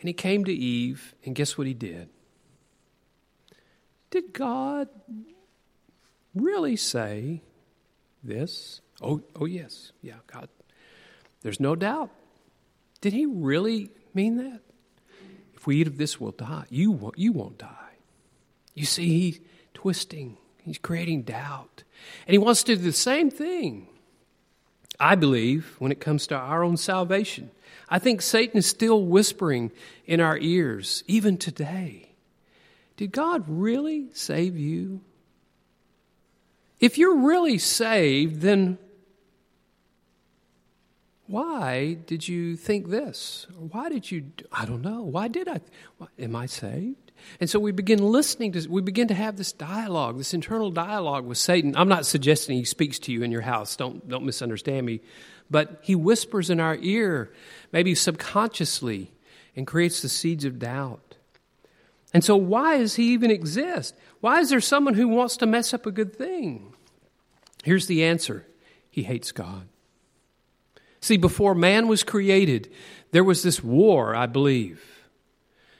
and 0.00 0.08
he 0.08 0.12
came 0.12 0.44
to 0.44 0.52
Eve, 0.52 1.14
and 1.24 1.34
guess 1.34 1.58
what 1.58 1.66
he 1.66 1.74
did? 1.74 2.08
Did 4.10 4.32
God 4.32 4.88
really 6.34 6.76
say 6.76 7.42
this? 8.22 8.80
Oh, 9.00 9.22
oh 9.36 9.46
yes. 9.46 9.92
Yeah, 10.02 10.14
God. 10.26 10.48
There's 11.42 11.60
no 11.60 11.74
doubt. 11.76 12.10
Did 13.00 13.12
he 13.12 13.26
really 13.26 13.90
mean 14.14 14.36
that? 14.36 14.60
If 15.54 15.66
we 15.66 15.76
eat 15.76 15.86
of 15.86 15.98
this, 15.98 16.20
we'll 16.20 16.32
die. 16.32 16.64
You 16.70 16.90
won't, 16.90 17.18
you 17.18 17.32
won't 17.32 17.58
die. 17.58 17.74
You 18.74 18.84
see, 18.84 19.08
he's 19.08 19.40
twisting, 19.74 20.36
he's 20.62 20.78
creating 20.78 21.22
doubt. 21.22 21.82
And 22.26 22.32
he 22.32 22.38
wants 22.38 22.62
to 22.64 22.76
do 22.76 22.82
the 22.82 22.92
same 22.92 23.30
thing, 23.30 23.88
I 25.00 25.16
believe, 25.16 25.74
when 25.78 25.90
it 25.90 26.00
comes 26.00 26.28
to 26.28 26.36
our 26.36 26.62
own 26.62 26.76
salvation. 26.76 27.50
I 27.88 27.98
think 27.98 28.22
Satan 28.22 28.58
is 28.58 28.66
still 28.66 29.04
whispering 29.04 29.72
in 30.06 30.20
our 30.20 30.38
ears, 30.38 31.02
even 31.06 31.38
today. 31.38 32.12
Did 32.96 33.12
God 33.12 33.44
really 33.48 34.08
save 34.12 34.56
you? 34.56 35.00
If 36.80 36.98
you're 36.98 37.16
really 37.16 37.58
saved, 37.58 38.40
then 38.40 38.78
why 41.26 41.98
did 42.06 42.26
you 42.26 42.56
think 42.56 42.88
this? 42.88 43.46
Why 43.56 43.88
did 43.88 44.10
you? 44.10 44.32
I 44.50 44.64
don't 44.64 44.82
know. 44.82 45.02
Why 45.02 45.28
did 45.28 45.48
I? 45.48 45.60
Am 46.18 46.34
I 46.34 46.46
saved? 46.46 47.08
And 47.40 47.50
so 47.50 47.58
we 47.58 47.72
begin 47.72 47.98
listening 47.98 48.52
to, 48.52 48.66
we 48.68 48.80
begin 48.80 49.08
to 49.08 49.14
have 49.14 49.36
this 49.36 49.52
dialogue, 49.52 50.18
this 50.18 50.34
internal 50.34 50.70
dialogue 50.70 51.26
with 51.26 51.38
Satan. 51.38 51.76
I'm 51.76 51.88
not 51.88 52.06
suggesting 52.06 52.56
he 52.56 52.64
speaks 52.64 52.98
to 53.00 53.12
you 53.12 53.22
in 53.22 53.32
your 53.32 53.42
house. 53.42 53.76
Don't, 53.76 54.08
don't 54.08 54.24
misunderstand 54.24 54.86
me. 54.86 55.00
But 55.50 55.80
he 55.82 55.94
whispers 55.94 56.48
in 56.50 56.60
our 56.60 56.76
ear, 56.76 57.32
maybe 57.72 57.94
subconsciously, 57.94 59.10
and 59.56 59.66
creates 59.66 60.00
the 60.00 60.08
seeds 60.08 60.44
of 60.44 60.58
doubt. 60.58 61.16
And 62.14 62.24
so, 62.24 62.36
why 62.36 62.78
does 62.78 62.94
he 62.94 63.12
even 63.12 63.30
exist? 63.30 63.94
Why 64.20 64.40
is 64.40 64.50
there 64.50 64.60
someone 64.60 64.94
who 64.94 65.08
wants 65.08 65.36
to 65.38 65.46
mess 65.46 65.72
up 65.72 65.86
a 65.86 65.92
good 65.92 66.14
thing? 66.14 66.74
Here's 67.64 67.86
the 67.86 68.04
answer 68.04 68.46
He 68.90 69.02
hates 69.02 69.32
God. 69.32 69.68
See, 71.00 71.16
before 71.16 71.54
man 71.54 71.86
was 71.88 72.02
created, 72.02 72.72
there 73.12 73.24
was 73.24 73.42
this 73.42 73.62
war, 73.62 74.14
I 74.14 74.26
believe. 74.26 74.82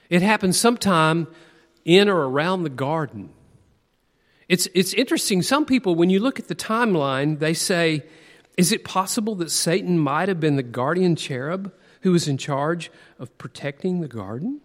It 0.09 0.21
happened 0.21 0.55
sometime 0.55 1.27
in 1.85 2.09
or 2.09 2.27
around 2.27 2.63
the 2.63 2.69
garden. 2.69 3.29
It's, 4.47 4.67
it's 4.73 4.93
interesting. 4.93 5.41
Some 5.43 5.65
people, 5.65 5.93
when 5.93 6.09
you 6.09 6.19
look 6.19 6.39
at 6.39 6.47
the 6.47 6.55
timeline, 6.55 7.39
they 7.39 7.53
say, 7.53 8.03
is 8.57 8.71
it 8.71 8.83
possible 8.83 9.35
that 9.35 9.51
Satan 9.51 9.99
might 9.99 10.27
have 10.27 10.39
been 10.39 10.55
the 10.55 10.63
guardian 10.63 11.15
cherub 11.15 11.71
who 12.01 12.11
was 12.11 12.27
in 12.27 12.37
charge 12.37 12.91
of 13.19 13.37
protecting 13.37 14.01
the 14.01 14.07
garden? 14.07 14.61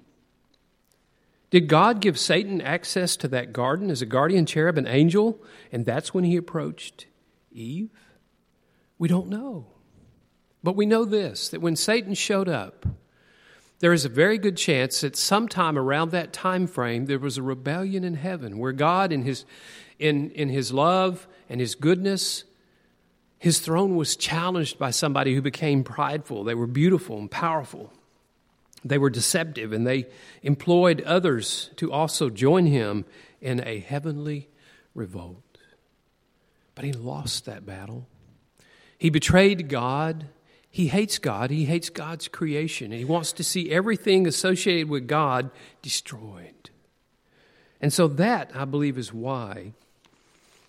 Did 1.54 1.68
God 1.68 2.00
give 2.00 2.18
Satan 2.18 2.60
access 2.60 3.14
to 3.14 3.28
that 3.28 3.52
garden 3.52 3.88
as 3.88 4.02
a 4.02 4.06
guardian 4.06 4.44
cherub, 4.44 4.76
an 4.76 4.88
angel, 4.88 5.40
and 5.70 5.86
that's 5.86 6.12
when 6.12 6.24
he 6.24 6.34
approached 6.34 7.06
Eve? 7.52 7.90
We 8.98 9.06
don't 9.06 9.28
know. 9.28 9.66
But 10.64 10.74
we 10.74 10.84
know 10.84 11.04
this 11.04 11.50
that 11.50 11.60
when 11.60 11.76
Satan 11.76 12.14
showed 12.14 12.48
up, 12.48 12.84
there 13.78 13.92
is 13.92 14.04
a 14.04 14.08
very 14.08 14.36
good 14.36 14.56
chance 14.56 15.02
that 15.02 15.14
sometime 15.14 15.78
around 15.78 16.10
that 16.10 16.32
time 16.32 16.66
frame 16.66 17.06
there 17.06 17.20
was 17.20 17.38
a 17.38 17.42
rebellion 17.44 18.02
in 18.02 18.14
heaven 18.14 18.58
where 18.58 18.72
God 18.72 19.12
in 19.12 19.22
his 19.22 19.44
in, 20.00 20.32
in 20.32 20.48
his 20.48 20.72
love 20.72 21.28
and 21.48 21.60
his 21.60 21.76
goodness 21.76 22.42
his 23.38 23.60
throne 23.60 23.94
was 23.94 24.16
challenged 24.16 24.76
by 24.76 24.90
somebody 24.90 25.36
who 25.36 25.40
became 25.40 25.84
prideful. 25.84 26.42
They 26.42 26.56
were 26.56 26.66
beautiful 26.66 27.16
and 27.16 27.30
powerful. 27.30 27.92
They 28.84 28.98
were 28.98 29.10
deceptive 29.10 29.72
and 29.72 29.86
they 29.86 30.06
employed 30.42 31.00
others 31.02 31.70
to 31.76 31.90
also 31.90 32.28
join 32.30 32.66
him 32.66 33.04
in 33.40 33.66
a 33.66 33.78
heavenly 33.78 34.48
revolt. 34.94 35.42
But 36.74 36.84
he 36.84 36.92
lost 36.92 37.46
that 37.46 37.64
battle. 37.64 38.06
He 38.98 39.10
betrayed 39.10 39.68
God 39.68 40.26
he 40.74 40.88
hates 40.88 41.20
God. 41.20 41.50
He 41.50 41.66
hates 41.66 41.88
God's 41.88 42.26
creation. 42.26 42.86
And 42.90 42.98
he 42.98 43.04
wants 43.04 43.30
to 43.34 43.44
see 43.44 43.70
everything 43.70 44.26
associated 44.26 44.88
with 44.88 45.06
God 45.06 45.52
destroyed. 45.82 46.70
And 47.80 47.92
so, 47.92 48.08
that, 48.08 48.50
I 48.56 48.64
believe, 48.64 48.98
is 48.98 49.12
why 49.12 49.74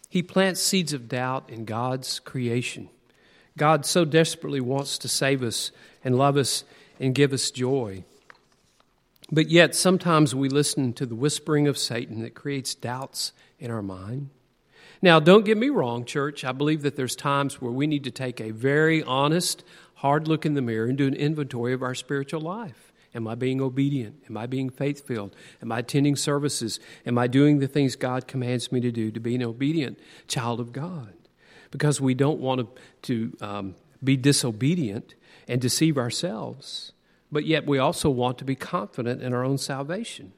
he 0.08 0.22
plants 0.22 0.62
seeds 0.62 0.94
of 0.94 1.10
doubt 1.10 1.50
in 1.50 1.66
God's 1.66 2.20
creation. 2.20 2.90
God 3.58 3.84
so 3.84 4.06
desperately 4.06 4.62
wants 4.62 5.00
to 5.00 5.08
save 5.08 5.42
us 5.42 5.72
and 6.04 6.16
love 6.16 6.38
us 6.38 6.66
and 7.00 7.16
give 7.16 7.34
us 7.34 7.52
joy. 7.52 8.04
But 9.32 9.50
yet, 9.50 9.74
sometimes 9.74 10.36
we 10.36 10.50
listen 10.50 10.94
to 10.94 11.06
the 11.06 11.16
whispering 11.16 11.68
of 11.68 11.78
Satan 11.78 12.22
that 12.22 12.36
creates 12.36 12.76
doubts 12.76 13.34
in 13.60 13.72
our 13.72 13.82
mind. 13.82 14.30
Now, 15.02 15.20
don't 15.20 15.46
get 15.46 15.58
me 15.58 15.70
wrong, 15.70 16.06
church. 16.06 16.46
I 16.46 16.52
believe 16.52 16.84
that 16.84 16.96
there's 16.96 17.16
times 17.16 17.62
where 17.62 17.72
we 17.72 17.88
need 17.88 18.04
to 18.06 18.12
take 18.12 18.40
a 18.40 18.52
very 18.52 19.04
honest, 19.04 19.64
hard 19.96 20.28
look 20.28 20.46
in 20.46 20.54
the 20.54 20.62
mirror 20.62 20.86
and 20.86 20.98
do 20.98 21.08
an 21.08 21.16
inventory 21.16 21.74
of 21.74 21.84
our 21.84 21.96
spiritual 21.96 22.42
life. 22.42 22.92
Am 23.14 23.28
I 23.28 23.36
being 23.36 23.62
obedient? 23.62 24.24
Am 24.30 24.36
I 24.36 24.46
being 24.46 24.70
faith 24.70 25.08
filled? 25.08 25.36
Am 25.62 25.72
I 25.72 25.80
attending 25.80 26.16
services? 26.16 26.80
Am 27.06 27.18
I 27.18 27.28
doing 27.28 27.60
the 27.60 27.68
things 27.68 27.96
God 27.96 28.28
commands 28.28 28.72
me 28.72 28.82
to 28.82 28.92
do 28.92 29.10
to 29.10 29.20
be 29.20 29.36
an 29.36 29.44
obedient 29.44 29.98
child 30.28 30.60
of 30.60 30.74
God? 30.74 31.14
Because 31.72 32.02
we 32.02 32.14
don't 32.14 32.40
want 32.40 32.62
to, 32.62 33.32
to 33.32 33.46
um, 33.46 33.76
be 34.04 34.18
disobedient 34.18 35.16
and 35.48 35.62
deceive 35.62 35.98
ourselves, 35.98 36.92
but 37.32 37.46
yet 37.46 37.66
we 37.66 37.78
also 37.78 38.10
want 38.10 38.38
to 38.40 38.46
be 38.46 38.56
confident 38.56 39.22
in 39.22 39.34
our 39.34 39.44
own 39.44 39.58
salvation. 39.58 40.34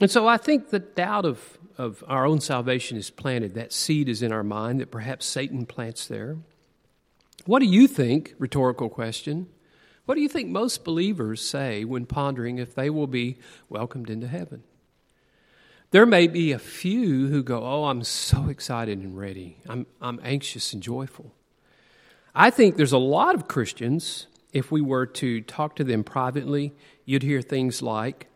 And 0.00 0.10
so 0.10 0.28
I 0.28 0.36
think 0.36 0.70
the 0.70 0.78
doubt 0.78 1.24
of, 1.24 1.58
of 1.76 2.04
our 2.06 2.24
own 2.24 2.40
salvation 2.40 2.96
is 2.96 3.10
planted. 3.10 3.54
That 3.54 3.72
seed 3.72 4.08
is 4.08 4.22
in 4.22 4.32
our 4.32 4.44
mind 4.44 4.80
that 4.80 4.90
perhaps 4.90 5.26
Satan 5.26 5.66
plants 5.66 6.06
there. 6.06 6.36
What 7.46 7.60
do 7.60 7.66
you 7.66 7.88
think? 7.88 8.34
Rhetorical 8.38 8.88
question. 8.88 9.48
What 10.04 10.14
do 10.14 10.20
you 10.20 10.28
think 10.28 10.48
most 10.48 10.84
believers 10.84 11.44
say 11.44 11.84
when 11.84 12.06
pondering 12.06 12.58
if 12.58 12.74
they 12.74 12.90
will 12.90 13.06
be 13.06 13.38
welcomed 13.68 14.08
into 14.08 14.28
heaven? 14.28 14.62
There 15.90 16.06
may 16.06 16.26
be 16.26 16.52
a 16.52 16.58
few 16.58 17.28
who 17.28 17.42
go, 17.42 17.64
Oh, 17.64 17.84
I'm 17.84 18.04
so 18.04 18.48
excited 18.48 18.98
and 18.98 19.16
ready. 19.16 19.58
I'm, 19.68 19.86
I'm 20.00 20.20
anxious 20.22 20.72
and 20.72 20.82
joyful. 20.82 21.34
I 22.40 22.50
think 22.50 22.76
there's 22.76 22.92
a 22.92 22.98
lot 22.98 23.34
of 23.34 23.48
Christians, 23.48 24.28
if 24.52 24.70
we 24.70 24.80
were 24.80 25.06
to 25.06 25.40
talk 25.40 25.74
to 25.74 25.82
them 25.84 26.04
privately, 26.04 26.72
you'd 27.04 27.24
hear 27.24 27.42
things 27.42 27.82
like, 27.82 28.28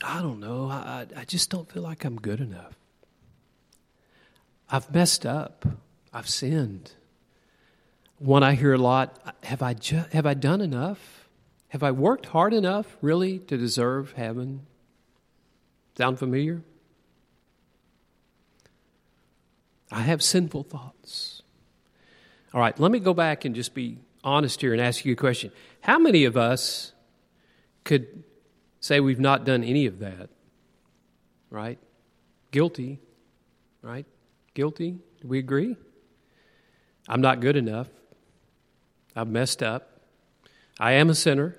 I 0.00 0.22
don't 0.22 0.38
know. 0.38 0.70
I, 0.70 1.06
I 1.16 1.24
just 1.24 1.50
don't 1.50 1.68
feel 1.68 1.82
like 1.82 2.04
I'm 2.04 2.14
good 2.14 2.40
enough. 2.40 2.76
I've 4.70 4.94
messed 4.94 5.26
up. 5.26 5.66
I've 6.12 6.28
sinned. 6.28 6.92
One 8.20 8.44
I 8.44 8.54
hear 8.54 8.74
a 8.74 8.78
lot 8.78 9.18
have 9.42 9.60
I, 9.60 9.74
ju- 9.74 10.04
have 10.12 10.24
I 10.24 10.34
done 10.34 10.60
enough? 10.60 11.28
Have 11.70 11.82
I 11.82 11.90
worked 11.90 12.26
hard 12.26 12.54
enough, 12.54 12.96
really, 13.00 13.40
to 13.40 13.56
deserve 13.56 14.12
heaven? 14.12 14.66
Sound 15.98 16.20
familiar? 16.20 16.62
I 19.90 20.02
have 20.02 20.22
sinful 20.22 20.62
thoughts. 20.62 21.31
All 22.54 22.60
right, 22.60 22.78
let 22.78 22.90
me 22.90 22.98
go 22.98 23.14
back 23.14 23.44
and 23.44 23.54
just 23.54 23.74
be 23.74 23.98
honest 24.22 24.60
here 24.60 24.72
and 24.72 24.80
ask 24.80 25.04
you 25.04 25.12
a 25.12 25.16
question. 25.16 25.50
How 25.80 25.98
many 25.98 26.24
of 26.24 26.36
us 26.36 26.92
could 27.84 28.24
say 28.82 29.00
we've 29.00 29.20
not 29.20 29.44
done 29.44 29.64
any 29.64 29.86
of 29.86 30.00
that. 30.00 30.28
Right? 31.50 31.78
Guilty. 32.50 32.98
Right? 33.80 34.06
Guilty. 34.54 34.98
Do 35.20 35.28
we 35.28 35.38
agree? 35.38 35.76
I'm 37.08 37.20
not 37.20 37.40
good 37.40 37.56
enough. 37.56 37.88
I've 39.14 39.28
messed 39.28 39.62
up. 39.62 40.00
I 40.78 40.92
am 40.92 41.10
a 41.10 41.14
sinner. 41.14 41.56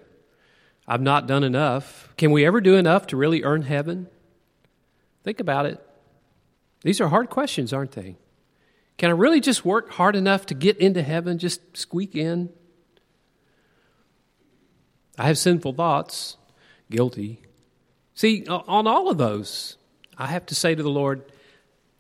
I've 0.88 1.01
not 1.01 1.27
done 1.27 1.43
enough. 1.43 2.10
Can 2.17 2.32
we 2.32 2.45
ever 2.45 2.60
do 2.60 2.75
enough 2.75 3.08
to 3.08 3.17
really 3.17 3.43
earn 3.43 3.62
heaven? 3.62 4.08
Think 5.23 5.39
about 5.39 5.65
it. 5.65 5.79
These 6.82 6.99
are 6.99 7.08
hard 7.08 7.29
questions, 7.29 7.71
aren't 7.71 7.93
they? 7.93 8.17
Can 8.97 9.10
I 9.10 9.13
really 9.13 9.41
just 9.41 9.65
work 9.65 9.91
hard 9.91 10.15
enough 10.15 10.45
to 10.47 10.53
get 10.53 10.77
into 10.77 11.01
heaven, 11.01 11.39
just 11.39 11.62
squeak 11.75 12.15
in? 12.15 12.49
I 15.17 15.27
have 15.27 15.38
sinful 15.38 15.73
thoughts, 15.73 16.38
guilty. 16.89 17.41
See, 18.15 18.45
on 18.47 18.88
all 18.88 19.10
of 19.10 19.17
those, 19.17 19.77
I 20.17 20.27
have 20.27 20.45
to 20.47 20.56
say 20.56 20.75
to 20.75 20.84
the 20.84 20.89
Lord, 20.89 21.23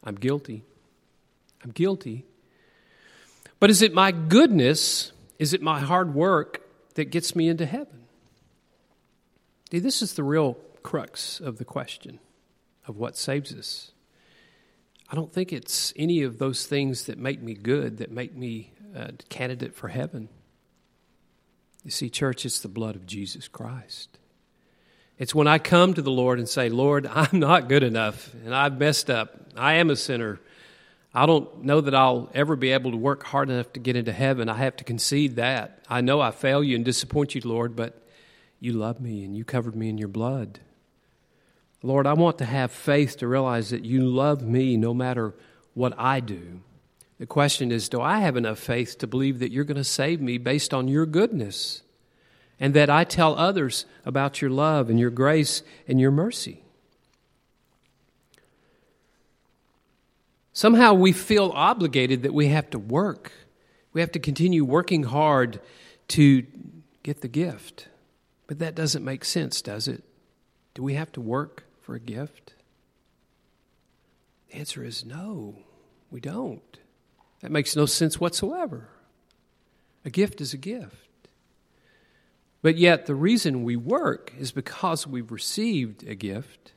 I'm 0.03 0.15
guilty. 0.15 0.63
I'm 1.63 1.71
guilty. 1.71 2.25
But 3.59 3.69
is 3.69 3.81
it 3.81 3.93
my 3.93 4.11
goodness, 4.11 5.13
is 5.39 5.53
it 5.53 5.61
my 5.61 5.79
hard 5.79 6.13
work 6.13 6.61
that 6.95 7.05
gets 7.05 7.35
me 7.35 7.47
into 7.47 7.65
heaven? 7.65 8.03
See, 9.71 9.79
this 9.79 10.01
is 10.01 10.13
the 10.13 10.23
real 10.23 10.55
crux 10.83 11.39
of 11.39 11.57
the 11.57 11.65
question 11.65 12.19
of 12.85 12.97
what 12.97 13.17
saves 13.17 13.53
us. 13.53 13.92
I 15.13 15.15
don't 15.15 15.31
think 15.31 15.53
it's 15.53 15.93
any 15.95 16.23
of 16.23 16.39
those 16.39 16.65
things 16.65 17.03
that 17.03 17.19
make 17.19 17.39
me 17.39 17.53
good, 17.53 17.97
that 17.99 18.09
make 18.09 18.35
me 18.35 18.73
a 18.95 19.11
candidate 19.29 19.75
for 19.75 19.87
heaven. 19.87 20.27
You 21.83 21.91
see, 21.91 22.09
church, 22.09 22.47
it's 22.47 22.61
the 22.61 22.67
blood 22.67 22.95
of 22.95 23.05
Jesus 23.05 23.47
Christ. 23.47 24.17
It's 25.19 25.35
when 25.35 25.47
I 25.47 25.59
come 25.59 25.93
to 25.93 26.01
the 26.01 26.09
Lord 26.09 26.39
and 26.39 26.49
say, 26.49 26.69
Lord, 26.69 27.05
I'm 27.13 27.39
not 27.39 27.69
good 27.69 27.83
enough 27.83 28.33
and 28.43 28.55
I've 28.55 28.79
messed 28.79 29.11
up. 29.11 29.39
I 29.55 29.73
am 29.73 29.91
a 29.91 29.95
sinner. 29.95 30.39
I 31.13 31.27
don't 31.27 31.63
know 31.63 31.79
that 31.79 31.93
I'll 31.93 32.31
ever 32.33 32.55
be 32.55 32.71
able 32.71 32.89
to 32.89 32.97
work 32.97 33.23
hard 33.23 33.51
enough 33.51 33.71
to 33.73 33.79
get 33.79 33.95
into 33.95 34.11
heaven. 34.11 34.49
I 34.49 34.57
have 34.57 34.77
to 34.77 34.83
concede 34.83 35.35
that. 35.35 35.85
I 35.87 36.01
know 36.01 36.21
I 36.21 36.31
fail 36.31 36.63
you 36.63 36.75
and 36.75 36.83
disappoint 36.83 37.35
you, 37.35 37.41
Lord, 37.45 37.75
but 37.75 38.01
you 38.59 38.73
love 38.73 38.99
me 38.99 39.23
and 39.23 39.37
you 39.37 39.45
covered 39.45 39.75
me 39.75 39.89
in 39.89 39.99
your 39.99 40.07
blood. 40.07 40.59
Lord, 41.85 42.07
I 42.07 42.13
want 42.13 42.37
to 42.37 42.45
have 42.45 42.71
faith 42.71 43.17
to 43.17 43.27
realize 43.27 43.69
that 43.71 43.83
you 43.83 44.05
love 44.05 44.41
me 44.41 44.77
no 44.77 44.93
matter 44.93 45.33
what 45.73 45.93
I 45.97 46.21
do. 46.21 46.61
The 47.19 47.25
question 47.27 47.71
is 47.71 47.89
do 47.89 48.01
I 48.01 48.19
have 48.19 48.37
enough 48.37 48.57
faith 48.57 48.97
to 48.99 49.07
believe 49.07 49.39
that 49.39 49.51
you're 49.51 49.65
going 49.65 49.75
to 49.75 49.83
save 49.83 50.21
me 50.21 50.37
based 50.37 50.73
on 50.73 50.87
your 50.87 51.05
goodness 51.05 51.83
and 52.57 52.73
that 52.73 52.89
I 52.89 53.03
tell 53.03 53.35
others 53.35 53.85
about 54.05 54.41
your 54.41 54.49
love 54.49 54.89
and 54.89 54.97
your 54.97 55.09
grace 55.09 55.61
and 55.85 55.99
your 55.99 56.11
mercy? 56.11 56.63
Somehow 60.53 60.93
we 60.93 61.11
feel 61.11 61.51
obligated 61.53 62.23
that 62.23 62.33
we 62.33 62.47
have 62.47 62.69
to 62.69 62.79
work. 62.79 63.31
We 63.91 63.99
have 63.99 64.11
to 64.13 64.19
continue 64.19 64.63
working 64.63 65.03
hard 65.03 65.59
to 66.09 66.45
get 67.01 67.21
the 67.21 67.27
gift. 67.27 67.89
But 68.47 68.59
that 68.59 68.75
doesn't 68.75 69.03
make 69.03 69.25
sense, 69.25 69.61
does 69.61 69.87
it? 69.87 70.03
Do 70.75 70.83
we 70.83 70.93
have 70.93 71.11
to 71.13 71.21
work 71.21 71.63
for 71.83 71.95
a 71.95 71.99
gift? 71.99 72.53
The 74.49 74.55
answer 74.57 74.83
is 74.83 75.05
no, 75.05 75.55
we 76.09 76.19
don't. 76.19 76.79
That 77.41 77.51
makes 77.51 77.75
no 77.75 77.85
sense 77.85 78.19
whatsoever. 78.19 78.89
A 80.05 80.09
gift 80.09 80.41
is 80.41 80.53
a 80.53 80.57
gift. 80.57 80.97
But 82.61 82.77
yet, 82.77 83.05
the 83.05 83.15
reason 83.15 83.63
we 83.63 83.75
work 83.75 84.33
is 84.39 84.51
because 84.51 85.05
we've 85.05 85.31
received 85.31 86.07
a 86.07 86.15
gift 86.15 86.73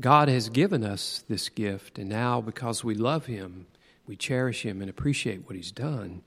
God 0.00 0.28
has 0.28 0.48
given 0.48 0.84
us 0.84 1.24
this 1.28 1.48
gift, 1.48 1.98
and 1.98 2.08
now 2.08 2.40
because 2.40 2.84
we 2.84 2.94
love 2.94 3.26
Him, 3.26 3.66
we 4.06 4.14
cherish 4.14 4.62
Him 4.62 4.80
and 4.80 4.88
appreciate 4.88 5.46
what 5.46 5.56
He's 5.56 5.72
done, 5.72 6.22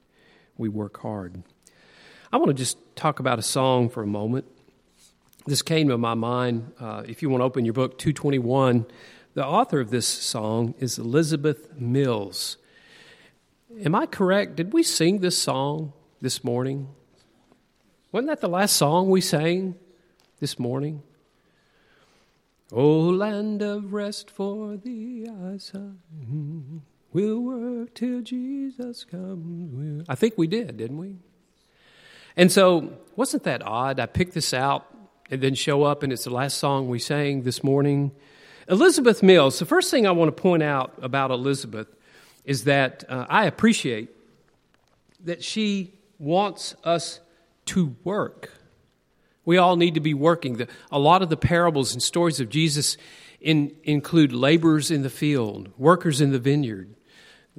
we 0.58 0.68
work 0.68 1.00
hard. 1.00 1.42
I 2.34 2.38
want 2.38 2.50
to 2.50 2.54
just 2.54 2.78
talk 2.96 3.20
about 3.20 3.40
a 3.40 3.44
song 3.44 3.90
for 3.90 4.04
a 4.04 4.08
moment. 4.08 4.46
This 5.48 5.64
came 5.64 5.88
to 5.88 5.98
my 5.98 6.14
mind. 6.14 6.72
Uh, 6.80 7.04
if 7.08 7.24
you 7.24 7.30
want 7.30 7.42
to 7.42 7.46
open 7.46 7.66
your 7.66 7.74
book, 7.74 7.98
221, 7.98 8.86
the 9.34 9.46
author 9.46 9.80
of 9.80 9.90
this 9.90 10.08
song 10.08 10.76
is 10.80 11.00
Elizabeth 11.00 11.74
Mills. 11.80 12.58
Am 13.84 13.96
I 13.96 14.06
correct? 14.06 14.56
Did 14.56 14.72
we 14.72 14.84
sing 14.84 15.20
this 15.20 15.38
song 15.38 15.94
this 16.22 16.44
morning? 16.44 16.90
Wasn't 18.12 18.28
that 18.28 18.42
the 18.42 18.50
last 18.50 18.76
song 18.76 19.10
we 19.10 19.20
sang 19.20 19.76
this 20.40 20.60
morning? 20.60 21.02
O 22.72 23.00
land 23.00 23.64
of 23.64 23.94
rest 23.94 24.30
for 24.30 24.78
the 24.78 25.28
eyes, 25.28 25.74
we'll 27.12 27.40
work 27.40 27.96
till 27.96 28.22
Jesus 28.22 29.04
comes. 29.06 30.06
I 30.08 30.14
think 30.14 30.36
we 30.38 30.46
did, 30.46 30.78
didn't 30.78 30.98
we? 30.98 31.16
And 32.38 32.52
so, 32.52 32.94
wasn't 33.16 33.44
that 33.44 33.64
odd? 33.64 34.00
I 34.00 34.06
picked 34.06 34.34
this 34.34 34.54
out 34.54 34.86
and 35.32 35.42
then 35.42 35.56
show 35.56 35.84
up, 35.84 36.04
and 36.04 36.12
it's 36.12 36.26
the 36.26 36.30
last 36.30 36.58
song 36.58 36.90
we 36.90 37.00
sang 37.00 37.44
this 37.44 37.64
morning. 37.64 38.12
Elizabeth 38.68 39.24
Mills, 39.24 39.58
the 39.60 39.66
first 39.66 39.90
thing 39.90 40.06
I 40.06 40.12
want 40.12 40.36
to 40.36 40.42
point 40.42 40.62
out 40.62 40.94
about 41.02 41.32
Elizabeth 41.32 41.88
is 42.44 42.66
that 42.66 43.06
uh, 43.10 43.26
I 43.30 43.46
appreciate 43.46 44.10
that 45.24 45.42
she 45.44 45.94
wants 46.20 46.76
us 46.84 47.22
to 47.68 47.96
work. 48.04 48.52
We 49.46 49.58
all 49.58 49.78
need 49.78 49.96
to 49.96 50.02
be 50.02 50.14
working. 50.14 50.58
The, 50.58 50.68
a 50.92 51.00
lot 51.00 51.22
of 51.22 51.30
the 51.30 51.38
parables 51.38 51.94
and 51.94 52.04
stories 52.04 52.40
of 52.40 52.50
Jesus 52.50 52.98
in, 53.40 53.76
include 53.84 54.34
laborers 54.34 54.92
in 54.92 55.02
the 55.02 55.10
field, 55.10 55.70
workers 55.78 56.20
in 56.20 56.32
the 56.32 56.40
vineyard, 56.40 56.94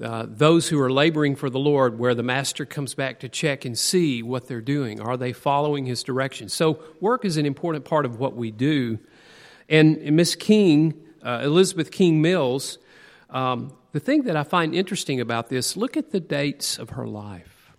uh, 0.00 0.24
those 0.26 0.68
who 0.68 0.80
are 0.80 0.90
laboring 0.90 1.36
for 1.36 1.50
the 1.50 1.58
Lord, 1.58 1.98
where 1.98 2.14
the 2.14 2.22
master 2.22 2.64
comes 2.64 2.94
back 2.94 3.20
to 3.20 3.28
check 3.28 3.64
and 3.64 3.78
see 3.78 4.22
what 4.22 4.48
they're 4.48 4.62
doing. 4.62 5.00
Are 5.00 5.16
they 5.16 5.32
following 5.32 5.84
his 5.84 6.02
direction? 6.02 6.48
So, 6.48 6.82
work 7.00 7.24
is 7.24 7.36
an 7.36 7.44
important 7.44 7.84
part 7.84 8.06
of 8.06 8.18
what 8.18 8.34
we 8.34 8.50
do. 8.50 8.98
And, 9.68 10.00
Miss 10.16 10.34
King, 10.34 10.94
uh, 11.22 11.40
Elizabeth 11.42 11.90
King 11.90 12.22
Mills, 12.22 12.78
um, 13.28 13.72
the 13.92 14.00
thing 14.00 14.22
that 14.22 14.36
I 14.36 14.44
find 14.44 14.74
interesting 14.74 15.20
about 15.20 15.50
this, 15.50 15.76
look 15.76 15.96
at 15.96 16.10
the 16.10 16.20
dates 16.20 16.78
of 16.78 16.90
her 16.90 17.06
life. 17.06 17.72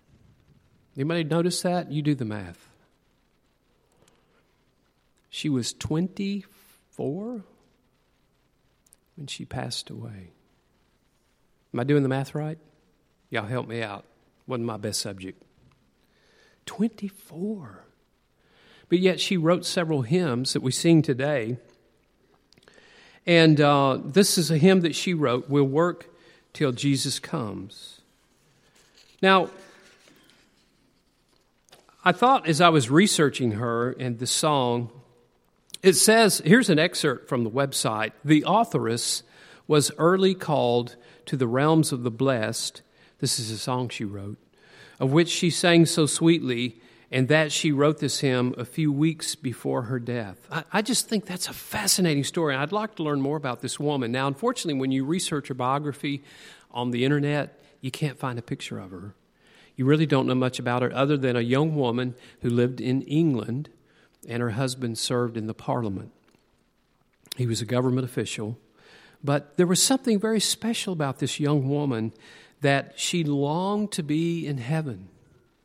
Anybody 0.96 1.24
notice 1.24 1.62
that? 1.62 1.90
You 1.90 2.02
do 2.02 2.14
the 2.14 2.24
math. 2.24 2.68
She 5.28 5.48
was 5.48 5.72
24 5.72 7.44
when 9.16 9.26
she 9.26 9.44
passed 9.44 9.90
away. 9.90 10.33
Am 11.74 11.80
I 11.80 11.84
doing 11.84 12.04
the 12.04 12.08
math 12.08 12.36
right? 12.36 12.56
Y'all 13.30 13.46
help 13.46 13.66
me 13.66 13.82
out. 13.82 14.04
Wasn't 14.46 14.64
my 14.64 14.76
best 14.76 15.00
subject. 15.00 15.42
24. 16.66 17.84
But 18.88 19.00
yet 19.00 19.18
she 19.18 19.36
wrote 19.36 19.66
several 19.66 20.02
hymns 20.02 20.52
that 20.52 20.62
we 20.62 20.70
sing 20.70 21.02
today. 21.02 21.56
And 23.26 23.60
uh, 23.60 23.98
this 24.04 24.38
is 24.38 24.52
a 24.52 24.56
hymn 24.56 24.82
that 24.82 24.94
she 24.94 25.14
wrote 25.14 25.50
We'll 25.50 25.64
work 25.64 26.14
till 26.52 26.70
Jesus 26.70 27.18
comes. 27.18 28.02
Now, 29.20 29.50
I 32.04 32.12
thought 32.12 32.46
as 32.46 32.60
I 32.60 32.68
was 32.68 32.88
researching 32.88 33.52
her 33.52 33.90
and 33.98 34.20
the 34.20 34.28
song, 34.28 34.90
it 35.82 35.94
says, 35.94 36.40
here's 36.44 36.70
an 36.70 36.78
excerpt 36.78 37.28
from 37.28 37.42
the 37.42 37.50
website. 37.50 38.12
The 38.24 38.44
authoress 38.46 39.24
was 39.66 39.90
early 39.98 40.36
called 40.36 40.94
to 41.26 41.36
the 41.36 41.46
realms 41.46 41.92
of 41.92 42.02
the 42.02 42.10
blessed. 42.10 42.82
This 43.18 43.38
is 43.38 43.50
a 43.50 43.58
song 43.58 43.88
she 43.88 44.04
wrote, 44.04 44.38
of 44.98 45.12
which 45.12 45.28
she 45.28 45.50
sang 45.50 45.86
so 45.86 46.06
sweetly, 46.06 46.80
and 47.10 47.28
that 47.28 47.52
she 47.52 47.70
wrote 47.70 47.98
this 47.98 48.20
hymn 48.20 48.54
a 48.58 48.64
few 48.64 48.92
weeks 48.92 49.34
before 49.34 49.82
her 49.82 49.98
death. 49.98 50.48
I, 50.50 50.64
I 50.72 50.82
just 50.82 51.08
think 51.08 51.26
that's 51.26 51.48
a 51.48 51.52
fascinating 51.52 52.24
story. 52.24 52.54
I'd 52.54 52.72
like 52.72 52.96
to 52.96 53.02
learn 53.02 53.20
more 53.20 53.36
about 53.36 53.60
this 53.60 53.78
woman. 53.78 54.10
Now, 54.10 54.26
unfortunately, 54.26 54.80
when 54.80 54.90
you 54.90 55.04
research 55.04 55.48
her 55.48 55.54
biography 55.54 56.24
on 56.70 56.90
the 56.90 57.04
internet, 57.04 57.60
you 57.80 57.90
can't 57.90 58.18
find 58.18 58.38
a 58.38 58.42
picture 58.42 58.78
of 58.78 58.90
her. 58.90 59.14
You 59.76 59.84
really 59.84 60.06
don't 60.06 60.26
know 60.26 60.34
much 60.34 60.58
about 60.58 60.82
her 60.82 60.92
other 60.94 61.16
than 61.16 61.36
a 61.36 61.40
young 61.40 61.76
woman 61.76 62.14
who 62.40 62.50
lived 62.50 62.80
in 62.80 63.02
England 63.02 63.68
and 64.28 64.40
her 64.40 64.50
husband 64.50 64.98
served 64.98 65.36
in 65.36 65.46
the 65.46 65.54
parliament. 65.54 66.12
He 67.36 67.46
was 67.46 67.60
a 67.60 67.66
government 67.66 68.04
official. 68.04 68.58
But 69.24 69.56
there 69.56 69.66
was 69.66 69.82
something 69.82 70.20
very 70.20 70.38
special 70.38 70.92
about 70.92 71.18
this 71.18 71.40
young 71.40 71.68
woman 71.68 72.12
that 72.60 72.92
she 73.00 73.24
longed 73.24 73.90
to 73.92 74.02
be 74.02 74.46
in 74.46 74.58
heaven. 74.58 75.08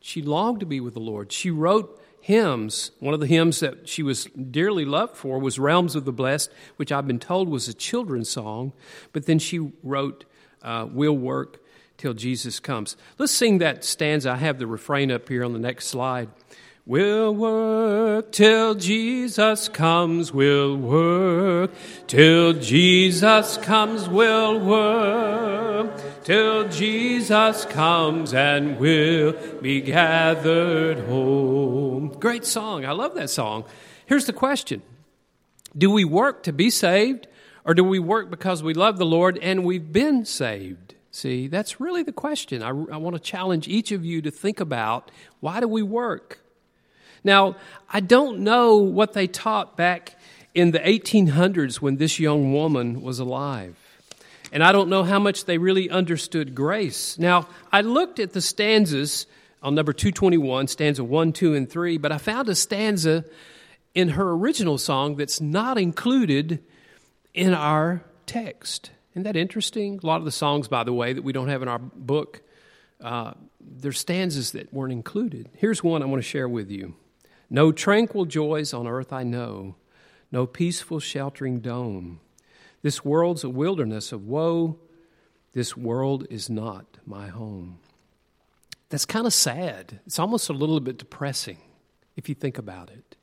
She 0.00 0.22
longed 0.22 0.60
to 0.60 0.66
be 0.66 0.80
with 0.80 0.94
the 0.94 1.00
Lord. 1.00 1.30
She 1.30 1.50
wrote 1.50 2.00
hymns. 2.20 2.90
One 3.00 3.12
of 3.12 3.20
the 3.20 3.26
hymns 3.26 3.60
that 3.60 3.86
she 3.88 4.02
was 4.02 4.24
dearly 4.24 4.84
loved 4.86 5.16
for 5.16 5.38
was 5.38 5.58
Realms 5.58 5.94
of 5.94 6.06
the 6.06 6.12
Blessed, 6.12 6.50
which 6.76 6.90
I've 6.90 7.06
been 7.06 7.18
told 7.18 7.48
was 7.48 7.68
a 7.68 7.74
children's 7.74 8.30
song. 8.30 8.72
But 9.12 9.26
then 9.26 9.38
she 9.38 9.72
wrote 9.82 10.24
uh, 10.62 10.86
We'll 10.90 11.16
Work 11.16 11.60
Till 11.98 12.14
Jesus 12.14 12.60
Comes. 12.60 12.96
Let's 13.18 13.32
sing 13.32 13.58
that 13.58 13.84
stanza. 13.84 14.32
I 14.32 14.36
have 14.36 14.58
the 14.58 14.66
refrain 14.66 15.10
up 15.10 15.28
here 15.28 15.44
on 15.44 15.52
the 15.52 15.58
next 15.58 15.86
slide. 15.88 16.30
We'll 16.90 17.32
work 17.36 18.32
till 18.32 18.74
Jesus 18.74 19.68
comes, 19.68 20.32
we'll 20.32 20.76
work 20.76 21.70
till 22.08 22.54
Jesus 22.54 23.56
comes, 23.58 24.08
we'll 24.08 24.58
work 24.58 26.24
till 26.24 26.66
Jesus 26.66 27.64
comes 27.66 28.34
and 28.34 28.80
we'll 28.80 29.34
be 29.60 29.80
gathered 29.82 30.98
home. 31.06 32.08
Great 32.18 32.44
song. 32.44 32.84
I 32.84 32.90
love 32.90 33.14
that 33.14 33.30
song. 33.30 33.66
Here's 34.06 34.26
the 34.26 34.32
question 34.32 34.82
Do 35.78 35.92
we 35.92 36.04
work 36.04 36.42
to 36.42 36.52
be 36.52 36.70
saved 36.70 37.28
Or 37.64 37.72
do 37.72 37.84
we 37.84 38.00
work 38.00 38.30
because 38.30 38.64
we 38.64 38.74
love 38.74 38.98
the 38.98 39.06
Lord 39.06 39.38
and 39.40 39.64
we've 39.64 39.92
been 39.92 40.24
saved? 40.24 40.96
See, 41.12 41.46
that's 41.46 41.78
really 41.78 42.02
the 42.02 42.10
question. 42.10 42.64
I, 42.64 42.70
I 42.70 42.96
want 42.96 43.14
to 43.14 43.20
challenge 43.20 43.68
each 43.68 43.92
of 43.92 44.04
you 44.04 44.20
to 44.22 44.32
think 44.32 44.58
about 44.58 45.12
why 45.38 45.60
do 45.60 45.68
we 45.68 45.82
work? 45.84 46.40
Now, 47.22 47.56
I 47.88 48.00
don't 48.00 48.40
know 48.40 48.76
what 48.76 49.12
they 49.12 49.26
taught 49.26 49.76
back 49.76 50.16
in 50.54 50.70
the 50.72 50.78
1800s 50.80 51.76
when 51.76 51.96
this 51.96 52.18
young 52.18 52.52
woman 52.52 53.02
was 53.02 53.18
alive. 53.18 53.76
And 54.52 54.64
I 54.64 54.72
don't 54.72 54.88
know 54.88 55.04
how 55.04 55.18
much 55.18 55.44
they 55.44 55.58
really 55.58 55.88
understood 55.90 56.54
grace. 56.54 57.18
Now, 57.18 57.46
I 57.70 57.82
looked 57.82 58.18
at 58.18 58.32
the 58.32 58.40
stanzas 58.40 59.26
on 59.62 59.74
number 59.74 59.92
221, 59.92 60.66
stanza 60.66 61.04
1, 61.04 61.32
2, 61.32 61.54
and 61.54 61.70
3, 61.70 61.98
but 61.98 62.10
I 62.10 62.18
found 62.18 62.48
a 62.48 62.54
stanza 62.54 63.24
in 63.94 64.10
her 64.10 64.30
original 64.30 64.78
song 64.78 65.16
that's 65.16 65.40
not 65.40 65.78
included 65.78 66.62
in 67.34 67.54
our 67.54 68.02
text. 68.26 68.90
Isn't 69.12 69.24
that 69.24 69.36
interesting? 69.36 70.00
A 70.02 70.06
lot 70.06 70.16
of 70.16 70.24
the 70.24 70.32
songs, 70.32 70.68
by 70.68 70.84
the 70.84 70.92
way, 70.92 71.12
that 71.12 71.22
we 71.22 71.32
don't 71.32 71.48
have 71.48 71.62
in 71.62 71.68
our 71.68 71.78
book, 71.78 72.42
uh, 73.00 73.34
there's 73.60 73.98
stanzas 73.98 74.52
that 74.52 74.72
weren't 74.72 74.92
included. 74.92 75.48
Here's 75.56 75.82
one 75.82 76.02
I 76.02 76.06
want 76.06 76.22
to 76.22 76.28
share 76.28 76.48
with 76.48 76.70
you 76.70 76.94
No 77.50 77.72
tranquil 77.72 78.24
joys 78.24 78.72
on 78.72 78.86
earth 78.86 79.12
I 79.12 79.24
know, 79.24 79.74
no 80.30 80.46
peaceful 80.46 81.00
sheltering 81.00 81.58
dome. 81.58 82.20
This 82.82 83.04
world's 83.04 83.44
a 83.44 83.50
wilderness 83.50 84.12
of 84.12 84.26
woe. 84.26 84.78
This 85.52 85.76
world 85.76 86.26
is 86.30 86.48
not 86.48 86.86
my 87.04 87.26
home. 87.26 87.80
That's 88.88 89.04
kind 89.04 89.26
of 89.26 89.34
sad. 89.34 90.00
It's 90.06 90.18
almost 90.18 90.48
a 90.48 90.52
little 90.52 90.80
bit 90.80 90.98
depressing 90.98 91.58
if 92.16 92.28
you 92.28 92.34
think 92.34 92.56
about 92.56 92.90
it. 92.90 93.16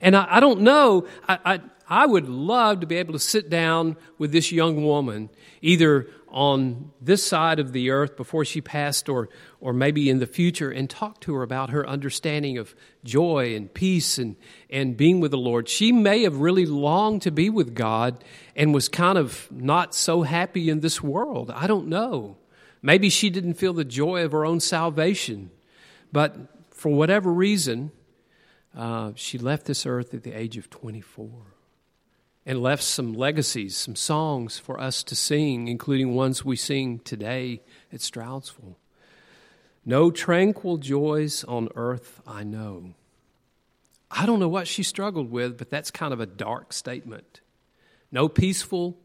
And 0.00 0.14
I, 0.14 0.26
I 0.36 0.40
don't 0.40 0.60
know, 0.60 1.06
I, 1.26 1.38
I, 1.44 1.60
I 1.88 2.06
would 2.06 2.28
love 2.28 2.80
to 2.80 2.86
be 2.86 2.96
able 2.96 3.14
to 3.14 3.18
sit 3.18 3.48
down 3.48 3.96
with 4.18 4.32
this 4.32 4.52
young 4.52 4.84
woman, 4.84 5.30
either 5.62 6.08
on 6.34 6.90
this 7.00 7.24
side 7.24 7.60
of 7.60 7.72
the 7.72 7.90
earth 7.90 8.16
before 8.16 8.44
she 8.44 8.60
passed, 8.60 9.08
or, 9.08 9.28
or 9.60 9.72
maybe 9.72 10.10
in 10.10 10.18
the 10.18 10.26
future, 10.26 10.68
and 10.68 10.90
talk 10.90 11.20
to 11.20 11.32
her 11.32 11.44
about 11.44 11.70
her 11.70 11.88
understanding 11.88 12.58
of 12.58 12.74
joy 13.04 13.54
and 13.54 13.72
peace 13.72 14.18
and, 14.18 14.34
and 14.68 14.96
being 14.96 15.20
with 15.20 15.30
the 15.30 15.38
Lord. 15.38 15.68
She 15.68 15.92
may 15.92 16.24
have 16.24 16.38
really 16.38 16.66
longed 16.66 17.22
to 17.22 17.30
be 17.30 17.50
with 17.50 17.72
God 17.72 18.24
and 18.56 18.74
was 18.74 18.88
kind 18.88 19.16
of 19.16 19.48
not 19.52 19.94
so 19.94 20.22
happy 20.22 20.68
in 20.68 20.80
this 20.80 21.00
world. 21.00 21.52
I 21.52 21.68
don't 21.68 21.86
know. 21.86 22.36
Maybe 22.82 23.10
she 23.10 23.30
didn't 23.30 23.54
feel 23.54 23.72
the 23.72 23.84
joy 23.84 24.24
of 24.24 24.32
her 24.32 24.44
own 24.44 24.58
salvation, 24.58 25.52
but 26.10 26.36
for 26.72 26.88
whatever 26.92 27.32
reason, 27.32 27.92
uh, 28.76 29.12
she 29.14 29.38
left 29.38 29.66
this 29.66 29.86
earth 29.86 30.12
at 30.12 30.24
the 30.24 30.32
age 30.32 30.56
of 30.56 30.68
24 30.68 31.53
and 32.46 32.62
left 32.62 32.82
some 32.82 33.14
legacies, 33.14 33.76
some 33.76 33.96
songs 33.96 34.58
for 34.58 34.78
us 34.78 35.02
to 35.04 35.14
sing, 35.14 35.68
including 35.68 36.14
ones 36.14 36.44
we 36.44 36.56
sing 36.56 36.98
today 36.98 37.62
at 37.92 38.00
Stroudsville. 38.00 38.76
No 39.84 40.10
tranquil 40.10 40.78
joys 40.78 41.44
on 41.44 41.68
earth 41.74 42.20
I 42.26 42.44
know. 42.44 42.94
I 44.10 44.26
don't 44.26 44.40
know 44.40 44.48
what 44.48 44.68
she 44.68 44.82
struggled 44.82 45.30
with, 45.30 45.58
but 45.58 45.70
that's 45.70 45.90
kind 45.90 46.12
of 46.12 46.20
a 46.20 46.26
dark 46.26 46.72
statement. 46.72 47.40
No 48.12 48.28
peaceful, 48.28 48.96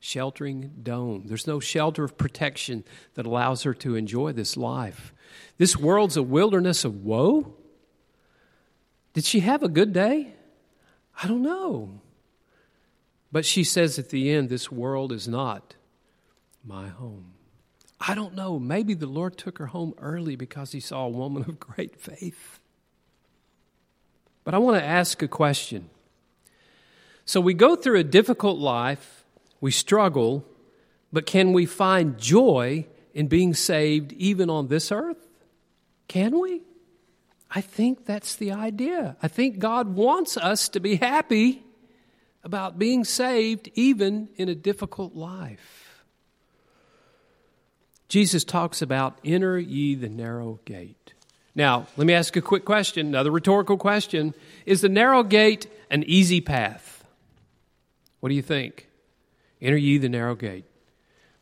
sheltering 0.00 0.72
dome. 0.82 1.24
There's 1.26 1.46
no 1.46 1.60
shelter 1.60 2.04
of 2.04 2.18
protection 2.18 2.84
that 3.14 3.26
allows 3.26 3.62
her 3.62 3.74
to 3.74 3.94
enjoy 3.94 4.32
this 4.32 4.56
life. 4.56 5.12
This 5.58 5.76
world's 5.76 6.16
a 6.16 6.22
wilderness 6.22 6.84
of 6.84 7.04
woe. 7.04 7.54
Did 9.14 9.24
she 9.24 9.40
have 9.40 9.62
a 9.62 9.68
good 9.68 9.92
day? 9.92 10.34
I 11.22 11.26
don't 11.26 11.42
know. 11.42 12.00
But 13.32 13.44
she 13.44 13.64
says 13.64 13.98
at 13.98 14.10
the 14.10 14.30
end, 14.30 14.48
This 14.48 14.70
world 14.70 15.12
is 15.12 15.28
not 15.28 15.74
my 16.64 16.88
home. 16.88 17.32
I 18.00 18.14
don't 18.14 18.34
know. 18.34 18.58
Maybe 18.58 18.94
the 18.94 19.06
Lord 19.06 19.36
took 19.36 19.58
her 19.58 19.66
home 19.66 19.94
early 19.98 20.34
because 20.34 20.72
he 20.72 20.80
saw 20.80 21.04
a 21.04 21.10
woman 21.10 21.44
of 21.46 21.60
great 21.60 22.00
faith. 22.00 22.58
But 24.42 24.54
I 24.54 24.58
want 24.58 24.78
to 24.78 24.84
ask 24.84 25.22
a 25.22 25.28
question. 25.28 25.90
So 27.26 27.40
we 27.40 27.54
go 27.54 27.76
through 27.76 27.98
a 27.98 28.04
difficult 28.04 28.58
life, 28.58 29.24
we 29.60 29.70
struggle, 29.70 30.44
but 31.12 31.26
can 31.26 31.52
we 31.52 31.66
find 31.66 32.18
joy 32.18 32.86
in 33.12 33.28
being 33.28 33.54
saved 33.54 34.12
even 34.14 34.48
on 34.48 34.68
this 34.68 34.90
earth? 34.90 35.28
Can 36.08 36.40
we? 36.40 36.62
I 37.50 37.60
think 37.60 38.06
that's 38.06 38.34
the 38.34 38.52
idea. 38.52 39.16
I 39.22 39.28
think 39.28 39.58
God 39.58 39.94
wants 39.94 40.36
us 40.36 40.68
to 40.70 40.80
be 40.80 40.96
happy 40.96 41.62
about 42.42 42.78
being 42.78 43.04
saved 43.04 43.70
even 43.74 44.28
in 44.36 44.48
a 44.48 44.54
difficult 44.54 45.14
life. 45.14 46.04
Jesus 48.08 48.42
talks 48.44 48.82
about 48.82 49.18
enter 49.24 49.58
ye 49.58 49.94
the 49.94 50.08
narrow 50.08 50.58
gate. 50.64 51.14
Now, 51.54 51.86
let 51.96 52.06
me 52.06 52.14
ask 52.14 52.36
a 52.36 52.40
quick 52.40 52.64
question, 52.64 53.06
another 53.06 53.30
rhetorical 53.30 53.76
question. 53.76 54.34
Is 54.66 54.80
the 54.80 54.88
narrow 54.88 55.22
gate 55.22 55.66
an 55.90 56.04
easy 56.04 56.40
path? 56.40 57.04
What 58.20 58.28
do 58.28 58.34
you 58.34 58.42
think? 58.42 58.88
Enter 59.60 59.76
ye 59.76 59.98
the 59.98 60.08
narrow 60.08 60.34
gate. 60.34 60.64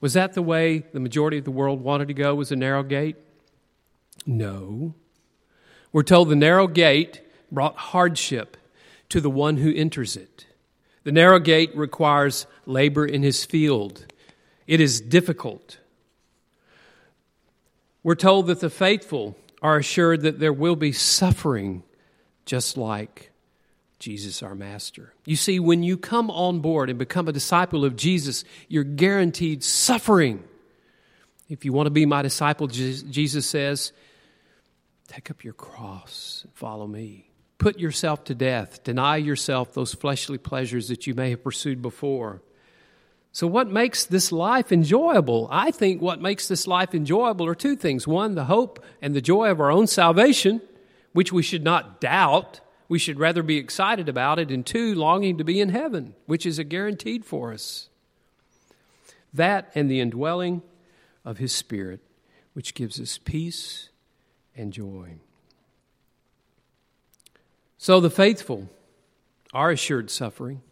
Was 0.01 0.15
that 0.15 0.35
the 0.35 0.43
way 0.43 0.85
the 0.93 1.01
majority 1.01 1.39
of 1.39 1.45
the 1.45 1.51
world 1.51 1.83
wanted 1.83 2.09
to 2.09 2.15
go, 2.15 2.35
was 2.35 2.53
a 2.53 2.57
narrow 2.57 2.83
gate? 2.83 3.17
No. 4.27 4.95
We're 5.93 6.03
told 6.03 6.29
the 6.29 6.37
narrow 6.37 6.67
gate 6.67 7.21
brought 7.51 7.77
hardship 7.77 8.57
to 9.09 9.21
the 9.21 9.31
one 9.31 9.57
who 9.57 9.73
enters 9.75 10.17
it. 10.17 10.47
The 11.09 11.13
narrow 11.13 11.39
gate 11.39 11.75
requires 11.75 12.47
labor 12.67 13.07
in 13.07 13.23
his 13.23 13.43
field, 13.43 14.05
it 14.67 14.79
is 14.79 15.01
difficult. 15.01 15.79
We're 18.03 18.15
told 18.15 18.49
that 18.49 18.61
the 18.61 18.69
faithful 18.69 19.35
are 19.63 19.79
assured 19.79 20.21
that 20.21 20.39
there 20.39 20.53
will 20.53 20.77
be 20.77 20.93
suffering, 20.93 21.83
just 22.45 22.77
like 22.77 23.31
Jesus, 23.99 24.43
our 24.43 24.55
Master. 24.55 25.15
You 25.25 25.37
see, 25.37 25.59
when 25.59 25.83
you 25.83 25.97
come 25.97 26.31
on 26.31 26.61
board 26.61 26.91
and 26.91 26.99
become 26.99 27.27
a 27.27 27.33
disciple 27.33 27.87
of 27.87 27.97
Jesus, 27.97 28.45
you're 28.69 28.85
guaranteed 28.85 29.65
suffering. 29.65 30.45
If 31.49 31.65
you 31.65 31.73
want 31.73 31.87
to 31.87 31.91
be 31.91 32.05
my 32.05 32.21
disciple, 32.21 32.67
Jesus 32.67 33.47
says, 33.47 33.93
Take 35.07 35.31
up 35.31 35.43
your 35.43 35.55
cross 35.55 36.43
and 36.45 36.53
follow 36.53 36.87
me. 36.87 37.28
Put 37.59 37.81
yourself 37.81 38.25
to 38.25 38.35
death. 38.35 38.85
Deny 38.85 39.17
yourself 39.17 39.75
those 39.75 39.93
fleshly 39.93 40.39
pleasures 40.39 40.89
that 40.89 41.07
you 41.07 41.15
may 41.15 41.31
have 41.31 41.43
pursued 41.43 41.83
before. 41.83 42.41
So, 43.33 43.47
what 43.47 43.69
makes 43.71 44.05
this 44.05 44.33
life 44.33 44.73
enjoyable? 44.73 45.49
I 45.51 45.71
think 45.71 46.01
what 46.01 46.21
makes 46.21 46.49
this 46.49 46.67
life 46.67 46.95
enjoyable 46.95 47.47
are 47.47 47.55
two 47.55 47.77
things. 47.77 48.07
One, 48.07 48.35
the 48.35 48.45
hope 48.45 48.85
and 49.03 49.15
the 49.15 49.21
joy 49.21 49.51
of 49.51 49.61
our 49.61 49.71
own 49.71 49.87
salvation, 49.87 50.63
which 51.13 51.33
we 51.33 51.43
should 51.43 51.65
not 51.65 52.01
doubt. 52.01 52.61
We 52.89 52.99
should 52.99 53.19
rather 53.19 53.43
be 53.43 53.59
excited 53.59 54.09
about 54.09 54.39
it. 54.39 54.51
And 54.51 54.65
two, 54.65 54.95
longing 54.95 55.39
to 55.39 55.45
be 55.45 55.61
in 55.61 55.69
heaven, 55.69 56.15
which 56.27 56.47
is 56.47 56.59
a 56.59 56.65
guaranteed 56.65 57.25
for 57.25 57.53
us. 57.53 57.89
That 59.35 59.71
and 59.75 59.91
the 59.91 60.01
indwelling 60.01 60.63
of 61.25 61.39
His 61.39 61.53
Spirit, 61.53 62.01
which 62.55 62.75
gives 62.75 63.01
us 63.01 63.19
peace 63.19 63.91
and 64.57 64.73
joy. 64.73 65.19
So 67.79 68.01
the 68.01 68.11
faithful 68.11 68.69
are 69.55 69.71
assured 69.71 70.11
suffering. 70.11 70.63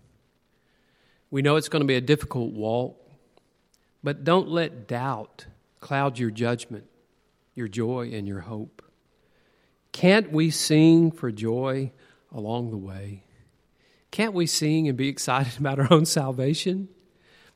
We 1.31 1.41
know 1.41 1.57
it's 1.57 1.69
going 1.69 1.81
to 1.81 1.87
be 1.87 1.95
a 1.95 2.01
difficult 2.01 2.53
walk, 2.53 3.01
but 4.03 4.25
don't 4.25 4.49
let 4.49 4.87
doubt 4.87 5.47
cloud 5.81 6.19
your 6.19 6.31
judgment, 6.31 6.85
your 7.55 7.69
joy, 7.69 8.11
and 8.13 8.27
your 8.27 8.41
hope. 8.41 8.83
Can't 9.93 10.33
we 10.33 10.51
sing 10.51 11.11
for 11.11 11.31
joy 11.31 11.93
along 12.33 12.71
the 12.71 12.77
way? 12.77 13.23
Can't 14.11 14.35
we 14.35 14.47
sing 14.47 14.89
and 14.89 14.97
be 14.97 15.09
excited 15.09 15.57
about 15.59 15.79
our 15.79 15.93
own 15.93 16.07
salvation? 16.07 16.89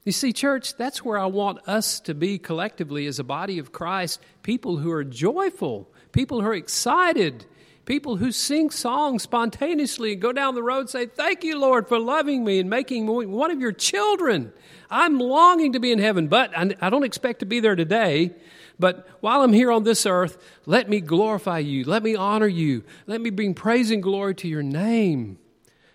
You 0.05 0.13
see, 0.13 0.33
church, 0.33 0.77
that's 0.77 1.05
where 1.05 1.19
I 1.19 1.27
want 1.27 1.69
us 1.69 2.01
to 2.01 2.15
be 2.15 2.39
collectively 2.39 3.07
as 3.07 3.19
a 3.19 3.25
body 3.25 3.59
of 3.59 3.73
Christ 3.73 4.21
people 4.43 4.79
who 4.79 4.91
are 4.91 5.05
joyful 5.05 5.93
people 6.13 6.41
who 6.41 6.47
are 6.49 6.55
excited, 6.55 7.47
people 7.91 8.19
who 8.19 8.31
sing 8.31 8.71
songs 8.71 9.21
spontaneously 9.21 10.13
and 10.13 10.23
go 10.23 10.33
down 10.33 10.55
the 10.55 10.63
road 10.63 10.83
and 10.83 10.89
say, 10.89 11.07
Thank 11.07 11.43
you, 11.43 11.59
Lord, 11.59 11.89
for 11.89 11.99
loving 11.99 12.45
me 12.45 12.61
and 12.61 12.71
making 12.71 13.05
me 13.05 13.27
one 13.27 13.51
of 13.51 13.61
your 13.61 13.73
children. 13.73 14.53
I'm 14.89 15.19
longing 15.19 15.73
to 15.73 15.81
be 15.81 15.91
in 15.91 15.99
heaven, 15.99 16.29
but 16.29 16.57
I 16.57 16.89
don't 16.89 17.03
expect 17.03 17.41
to 17.41 17.47
be 17.47 17.59
there 17.59 17.75
today. 17.75 18.31
But 18.79 19.09
while 19.19 19.43
I'm 19.43 19.53
here 19.53 19.73
on 19.73 19.83
this 19.83 20.07
earth, 20.07 20.39
let 20.67 20.89
me 20.89 21.01
glorify 21.01 21.59
you. 21.59 21.83
Let 21.83 22.05
me 22.05 22.15
honor 22.15 22.47
you. 22.47 22.85
Let 23.09 23.21
me 23.21 23.31
bring 23.31 23.55
praise 23.55 23.91
and 23.91 24.01
glory 24.01 24.37
to 24.37 24.47
your 24.47 24.63
name. 24.63 25.39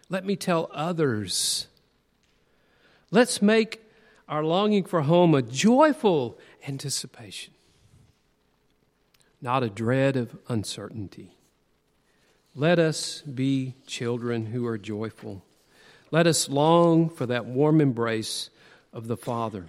Let 0.09 0.25
me 0.25 0.35
tell 0.35 0.69
others. 0.73 1.67
Let's 3.09 3.41
make 3.41 3.81
our 4.27 4.43
longing 4.43 4.83
for 4.83 5.03
home 5.03 5.33
a 5.33 5.41
joyful 5.41 6.37
anticipation 6.67 7.53
not 9.41 9.61
a 9.61 9.69
dread 9.69 10.15
of 10.15 10.35
uncertainty. 10.49 11.34
Let 12.57 12.79
us 12.79 13.21
be 13.21 13.75
children 13.85 14.45
who 14.45 14.65
are 14.65 14.77
joyful. 14.77 15.43
Let 16.09 16.25
us 16.25 16.47
long 16.47 17.09
for 17.09 17.25
that 17.25 17.45
warm 17.45 17.81
embrace 17.81 18.49
of 18.93 19.07
the 19.07 19.17
Father. 19.17 19.65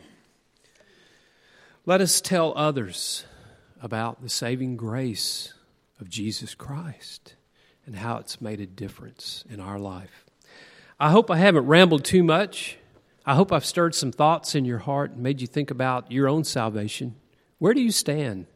Let 1.84 2.01
us 2.01 2.20
tell 2.20 2.57
others 2.57 3.24
about 3.82 4.22
the 4.22 4.28
saving 4.28 4.76
grace 4.76 5.53
of 5.99 6.09
Jesus 6.09 6.55
Christ 6.55 7.34
and 7.87 7.97
how 7.97 8.18
it's 8.18 8.41
made 8.41 8.61
a 8.61 8.66
difference 8.66 9.45
in 9.51 9.59
our 9.59 9.80
life. 9.80 10.24
I 11.01 11.11
hope 11.11 11.28
I 11.28 11.39
haven't 11.39 11.66
rambled 11.66 12.05
too 12.05 12.22
much. 12.22 12.78
I 13.24 13.34
hope 13.34 13.51
I've 13.51 13.66
stirred 13.66 13.97
some 13.97 14.12
thoughts 14.12 14.55
in 14.55 14.64
your 14.64 14.78
heart 14.78 15.11
and 15.11 15.24
made 15.24 15.41
you 15.41 15.49
think 15.49 15.72
about 15.72 16.12
your 16.12 16.28
own 16.28 16.45
salvation. 16.45 17.16
Where 17.59 17.74
do 17.74 17.80
you 17.80 17.91
stand? 17.91 18.47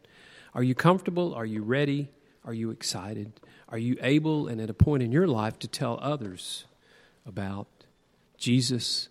Are 0.55 0.63
you 0.63 0.77
comfortable? 0.77 1.35
Are 1.35 1.47
you 1.47 1.65
ready? 1.65 2.13
Are 2.45 2.55
you 2.55 2.71
excited? 2.71 3.33
Are 3.71 3.79
you 3.79 3.97
able 4.03 4.49
and 4.49 4.61
at 4.61 4.69
a 4.69 4.75
point 4.75 5.03
in 5.03 5.13
your 5.13 5.29
life 5.29 5.59
to 5.61 5.69
tell 5.69 5.99
others 6.03 6.65
about 7.25 7.69
Jesus 8.37 9.09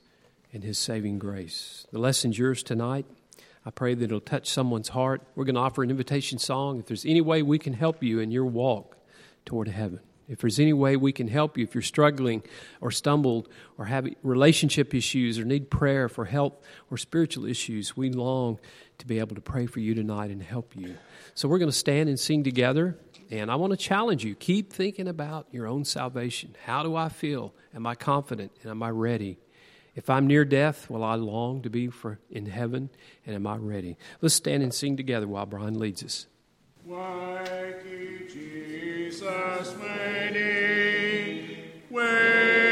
and 0.52 0.64
his 0.64 0.78
saving 0.78 1.18
grace? 1.18 1.88
The 1.94 2.00
lesson's 2.00 2.38
yours 2.38 2.62
tonight. 2.62 3.06
I 3.66 3.72
pray 3.72 3.94
that 3.94 4.04
it'll 4.04 4.20
touch 4.20 4.50
someone's 4.50 4.90
heart. 4.90 5.22
We're 5.36 5.46
going 5.46 5.56
to 5.56 5.62
offer 5.62 5.82
an 5.82 5.90
invitation 5.90 6.40
song. 6.40 6.80
If 6.80 6.88
there's 6.88 7.06
any 7.06 7.22
way 7.22 7.42
we 7.42 7.58
can 7.58 7.74
help 7.74 8.04
you 8.04 8.20
in 8.20 8.32
your 8.32 8.46
walk 8.46 8.98
toward 9.46 9.70
heaven, 9.70 10.02
if 10.28 10.40
there's 10.40 10.60
any 10.60 10.74
way 10.74 10.96
we 10.96 11.12
can 11.12 11.28
help 11.28 11.58
you, 11.58 11.64
if 11.64 11.74
you're 11.74 11.82
struggling 11.82 12.44
or 12.82 12.92
stumbled 12.92 13.48
or 13.78 13.86
have 13.86 14.08
relationship 14.24 14.94
issues 14.94 15.40
or 15.40 15.46
need 15.46 15.72
prayer 15.72 16.08
for 16.10 16.26
health 16.26 16.54
or 16.92 16.98
spiritual 16.98 17.46
issues, 17.46 17.98
we 17.98 18.12
long 18.12 18.60
to 19.00 19.08
be 19.08 19.20
able 19.20 19.36
to 19.36 19.42
pray 19.42 19.66
for 19.66 19.80
you 19.80 19.96
tonight 19.96 20.30
and 20.30 20.44
help 20.44 20.76
you. 20.76 20.98
So 21.34 21.48
we're 21.48 21.58
going 21.58 21.72
to 21.72 21.78
stand 21.78 22.10
and 22.10 22.20
sing 22.20 22.44
together. 22.44 22.98
And 23.32 23.52
I 23.52 23.56
want 23.56 23.72
to 23.72 23.78
challenge 23.78 24.24
you 24.24 24.34
keep 24.34 24.74
thinking 24.74 25.08
about 25.08 25.48
your 25.52 25.68
own 25.68 25.86
salvation. 25.86 26.56
How 26.66 26.82
do 26.84 26.96
I 26.96 27.10
feel? 27.10 27.54
Am 27.76 27.86
I 27.86 27.96
confident? 27.96 28.52
And 28.62 28.72
am 28.72 28.82
I 28.82 28.90
ready? 28.90 29.38
If 29.96 30.10
I'm 30.10 30.28
near 30.28 30.46
death, 30.46 30.90
will 30.90 31.04
I 31.04 31.16
long 31.16 31.62
to 31.62 31.70
be 31.70 31.88
for 31.88 32.20
in 32.32 32.46
heaven? 32.48 32.90
And 33.26 33.36
am 33.36 33.46
I 33.46 33.58
ready? 33.58 33.98
Let's 34.22 34.36
stand 34.36 34.64
and 34.64 34.74
sing 34.74 34.98
together 34.98 35.28
while 35.28 35.46
Brian 35.46 35.78
leads 35.78 36.04
us. 36.04 36.26
Why 36.86 37.74
Jesus 38.28 39.76
waiting, 39.76 41.58
waiting 41.90 42.69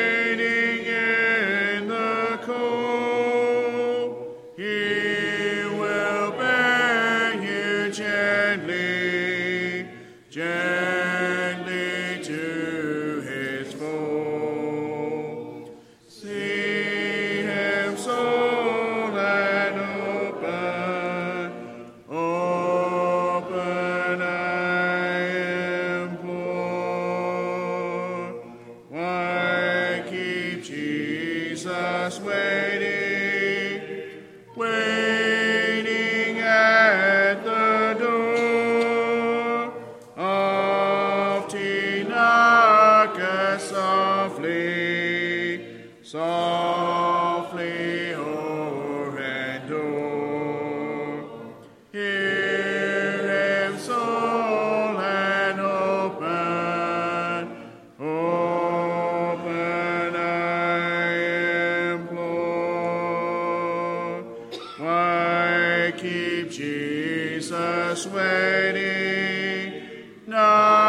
Jesus 66.57 68.07
waiting, 68.07 69.73
knocking 70.25 70.86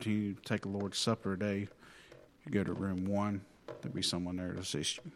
to 0.00 0.34
take 0.44 0.64
a 0.64 0.68
Lord's 0.68 0.98
Supper 0.98 1.36
today, 1.36 1.68
you 2.46 2.52
go 2.52 2.64
to 2.64 2.72
room 2.72 3.04
one. 3.04 3.42
There'll 3.82 3.94
be 3.94 4.02
someone 4.02 4.36
there 4.36 4.52
to 4.52 4.60
assist 4.60 4.98
you. 4.98 5.10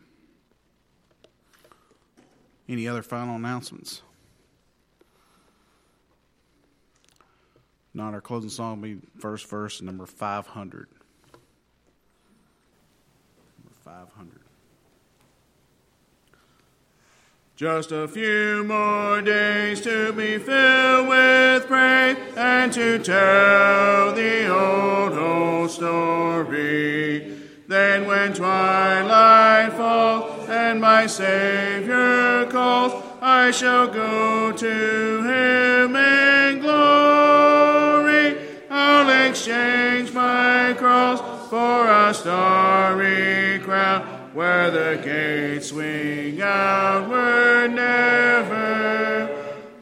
Any 2.68 2.88
other 2.88 3.02
final 3.02 3.36
announcements? 3.36 4.02
Not 7.92 8.14
our 8.14 8.20
closing 8.20 8.50
song 8.50 8.80
will 8.80 8.88
be 8.88 9.00
first 9.18 9.48
verse, 9.48 9.80
number 9.80 10.06
500. 10.06 10.88
Number 13.58 13.74
500. 13.84 14.33
Just 17.56 17.92
a 17.92 18.08
few 18.08 18.64
more 18.64 19.22
days 19.22 19.80
to 19.82 20.12
be 20.12 20.38
filled 20.38 21.06
with 21.06 21.68
praise 21.68 22.16
and 22.36 22.72
to 22.72 22.98
tell 22.98 24.12
the 24.12 24.48
old, 24.52 25.12
old 25.12 25.70
story. 25.70 27.32
Then 27.68 28.08
when 28.08 28.34
twilight 28.34 29.72
falls 29.74 30.48
and 30.48 30.80
my 30.80 31.06
Savior 31.06 32.46
calls, 32.46 32.92
I 33.22 33.52
shall 33.52 33.86
go 33.86 34.50
to 34.50 35.22
him 35.22 35.94
in 35.94 36.58
glory. 36.58 38.36
I'll 38.68 39.28
exchange 39.28 40.12
my 40.12 40.74
cross 40.76 41.20
for 41.50 41.88
a 41.88 42.12
starry 42.12 43.33
where 44.34 44.70
the 44.70 45.00
gates 45.02 45.68
swing 45.68 46.42
outward 46.42 47.72
never. 47.72 49.30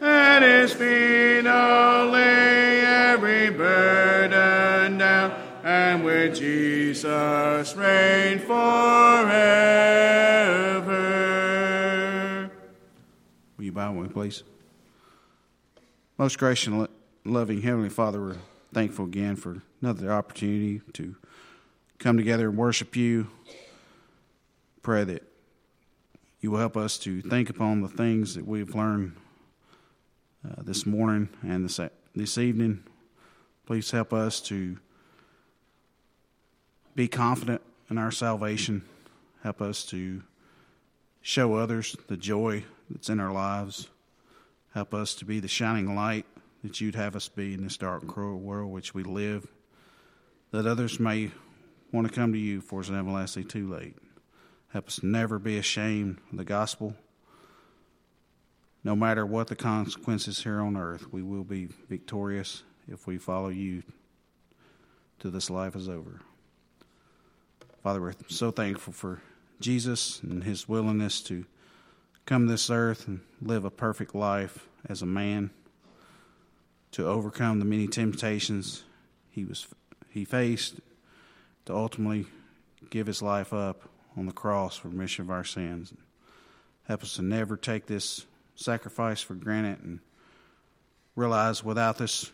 At 0.01 0.43
his 0.43 0.73
feet 0.75 1.47
I'll 1.47 2.11
lay 2.11 2.81
every 2.85 3.49
burden 3.49 4.99
down, 4.99 5.33
and 5.65 6.05
with 6.05 6.37
Jesus 6.37 7.75
reign 7.75 8.39
forever. 8.41 8.51
Will 13.57 13.65
you 13.65 13.73
bow 13.73 13.93
with 13.93 14.09
me, 14.09 14.13
please? 14.13 14.43
Most 16.19 16.39
gracious 16.39 16.67
and 16.67 16.87
loving 17.25 17.63
Heavenly 17.63 17.89
Father, 17.89 18.21
we're 18.21 18.37
thankful 18.75 19.07
again 19.07 19.37
for 19.37 19.63
another 19.81 20.13
opportunity 20.13 20.83
to 20.93 21.17
come 21.99 22.19
together 22.19 22.51
and 22.51 22.59
worship 22.59 22.95
you. 22.97 23.29
Pray 24.83 25.05
that 25.05 25.23
you 26.41 26.51
will 26.51 26.59
help 26.59 26.77
us 26.77 26.99
to 26.99 27.23
think 27.23 27.49
upon 27.49 27.83
the 27.83 27.89
things 27.89 28.35
that 28.35 28.45
we've 28.45 28.75
learned 28.75 29.15
uh, 30.45 30.61
this 30.61 30.85
morning 30.85 31.29
and 31.43 31.65
this, 31.65 31.79
this 32.17 32.37
evening. 32.37 32.83
Please 33.65 33.93
help 33.93 34.13
us 34.13 34.41
to 34.41 34.77
be 36.97 37.07
confident 37.07 37.63
in 37.91 37.97
our 37.97 38.11
salvation. 38.11 38.83
Help 39.45 39.63
us 39.63 39.85
to 39.85 40.21
show 41.21 41.55
others 41.55 41.97
the 42.09 42.17
joy 42.17 42.65
that's 42.91 43.09
in 43.09 43.21
our 43.21 43.33
lives. 43.33 43.89
Help 44.75 44.95
us 44.95 45.15
to 45.15 45.25
be 45.25 45.39
the 45.39 45.47
shining 45.47 45.95
light 45.95 46.27
that 46.65 46.81
you'd 46.81 46.97
have 46.97 47.15
us 47.15 47.29
be 47.29 47.55
in 47.55 47.63
this 47.63 47.77
dark 47.77 48.03
and 48.03 48.11
cruel 48.11 48.41
world 48.41 48.73
which 48.73 48.95
we 48.95 49.05
live, 49.05 49.47
that 50.51 50.67
others 50.67 50.99
may 50.99 51.31
want 51.93 52.09
to 52.09 52.13
come 52.13 52.33
to 52.33 52.39
you 52.39 52.61
for 52.61 52.81
it's 52.81 52.91
everlasting 52.91 53.47
too 53.47 53.71
late. 53.71 53.95
Help 54.73 54.89
us 54.89 55.03
never 55.03 55.39
be 55.39 55.59
ashamed 55.59 56.19
of 56.31 56.39
the 56.39 56.45
gospel. 56.45 56.97
No 58.83 58.97
matter 58.97 59.27
what 59.27 59.49
the 59.49 59.55
consequences 59.55 60.43
here 60.43 60.61
on 60.61 60.77
earth, 60.77 61.13
we 61.13 61.23
will 61.23 61.45
be 61.45 61.69
victorious 61.89 62.63
if 62.89 63.07
we 63.07 63.19
follow 63.19 63.51
you 63.51 63.83
till 65.19 65.31
this 65.31 65.51
life 65.51 65.77
is 65.77 65.89
over. 65.89 66.21
Father, 67.83 68.01
we're 68.01 68.15
so 68.29 68.51
thankful 68.51 68.93
for 68.93 69.21
Jesus 69.61 70.21
and 70.23 70.43
his 70.43 70.69
willingness 70.69 71.21
to 71.23 71.45
come 72.25 72.47
this 72.47 72.71
earth 72.71 73.07
and 73.07 73.21
live 73.43 73.65
a 73.65 73.71
perfect 73.71 74.15
life 74.15 74.69
as 74.89 75.03
a 75.03 75.07
man, 75.07 75.51
to 76.93 77.07
overcome 77.07 77.59
the 77.59 77.65
many 77.65 77.87
temptations 77.87 78.85
he 79.31 79.45
was 79.45 79.67
he 80.09 80.25
faced, 80.25 80.81
to 81.67 81.75
ultimately 81.75 82.27
give 82.91 83.07
his 83.07 83.23
life 83.23 83.53
up 83.53 83.89
on 84.17 84.27
the 84.27 84.33
cross 84.33 84.77
for 84.77 84.89
remission 84.89 85.25
of 85.25 85.31
our 85.31 85.45
sins. 85.45 85.93
Help 86.89 87.03
us 87.03 87.17
to 87.17 87.23
never 87.23 87.57
take 87.57 87.87
this 87.87 88.27
sacrifice 88.55 89.21
for 89.21 89.35
granted 89.35 89.83
and 89.83 90.01
realize 91.17 91.65
without 91.65 91.99
this 91.99 92.31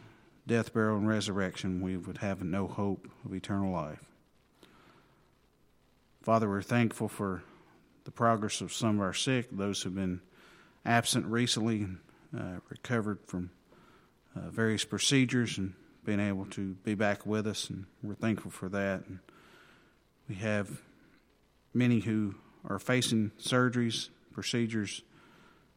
death, 0.46 0.72
burial, 0.72 0.96
and 0.96 1.06
resurrection, 1.06 1.82
we 1.82 1.96
would 1.96 2.18
have 2.18 2.42
no 2.42 2.66
hope 2.66 3.06
of 3.24 3.34
eternal 3.34 3.70
life. 3.70 4.02
Father, 6.22 6.48
we're 6.48 6.62
thankful 6.62 7.08
for 7.08 7.42
the 8.04 8.10
progress 8.10 8.60
of 8.60 8.72
some 8.72 8.96
of 8.96 9.02
our 9.02 9.12
sick, 9.12 9.48
those 9.52 9.82
who've 9.82 9.94
been 9.94 10.20
absent 10.86 11.26
recently, 11.26 11.86
uh, 12.36 12.60
recovered 12.70 13.18
from 13.26 13.50
uh, 14.34 14.48
various 14.48 14.84
procedures, 14.84 15.58
and 15.58 15.74
being 16.04 16.20
able 16.20 16.46
to 16.46 16.72
be 16.84 16.94
back 16.94 17.26
with 17.26 17.46
us, 17.46 17.68
and 17.68 17.84
we're 18.02 18.14
thankful 18.14 18.50
for 18.50 18.70
that. 18.70 19.04
And 19.06 19.18
we 20.28 20.36
have 20.36 20.80
many 21.74 22.00
who 22.00 22.34
are 22.68 22.78
facing 22.78 23.30
surgeries, 23.40 24.08
procedures 24.32 25.02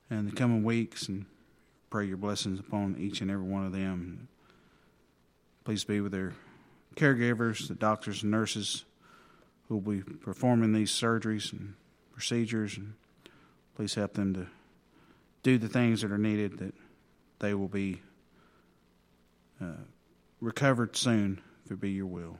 in 0.10 0.26
the 0.26 0.32
coming 0.32 0.64
weeks, 0.64 1.08
and 1.08 1.26
pray 1.90 2.06
your 2.06 2.18
blessings 2.18 2.60
upon 2.60 2.96
each 2.98 3.22
and 3.22 3.30
every 3.30 3.46
one 3.46 3.66
of 3.66 3.72
them. 3.72 4.28
Please 5.64 5.84
be 5.84 6.02
with 6.02 6.12
their 6.12 6.34
caregivers, 6.96 7.68
the 7.68 7.76
doctors 7.76 8.24
and 8.24 8.32
nurses 8.32 8.86
who 9.68 9.78
will 9.78 9.96
be 9.96 10.02
performing 10.02 10.74
these 10.74 10.92
surgeries 10.92 11.52
and 11.54 11.76
procedures, 12.12 12.78
and 12.78 12.94
please 13.76 13.94
help 13.94 14.14
them 14.14 14.34
to 14.34 14.48
do 15.44 15.58
the 15.58 15.70
things 15.70 16.02
that 16.02 16.12
are 16.12 16.18
needed 16.18 16.60
that 16.60 16.74
they 17.40 17.54
will 17.54 17.68
be 17.68 18.02
uh, 19.62 19.84
recovered 20.40 20.96
soon, 20.96 21.42
if 21.66 21.72
it 21.72 21.80
be 21.80 21.92
your 21.92 22.06
will. 22.06 22.38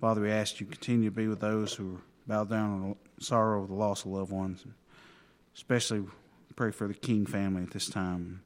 Father, 0.00 0.22
we 0.22 0.30
ask 0.30 0.60
you 0.60 0.66
continue 0.66 1.10
to 1.10 1.14
be 1.14 1.28
with 1.28 1.40
those 1.40 1.74
who 1.74 1.96
are 1.96 2.00
bowed 2.26 2.50
down 2.50 2.84
in 2.84 2.96
sorrow 3.22 3.58
over 3.58 3.66
the 3.66 3.74
loss 3.74 4.04
of 4.04 4.12
loved 4.12 4.32
ones, 4.32 4.64
especially 5.54 6.04
pray 6.60 6.70
for 6.70 6.86
the 6.86 6.94
King 6.94 7.24
family 7.24 7.62
at 7.62 7.70
this 7.70 7.88
time. 7.88 8.42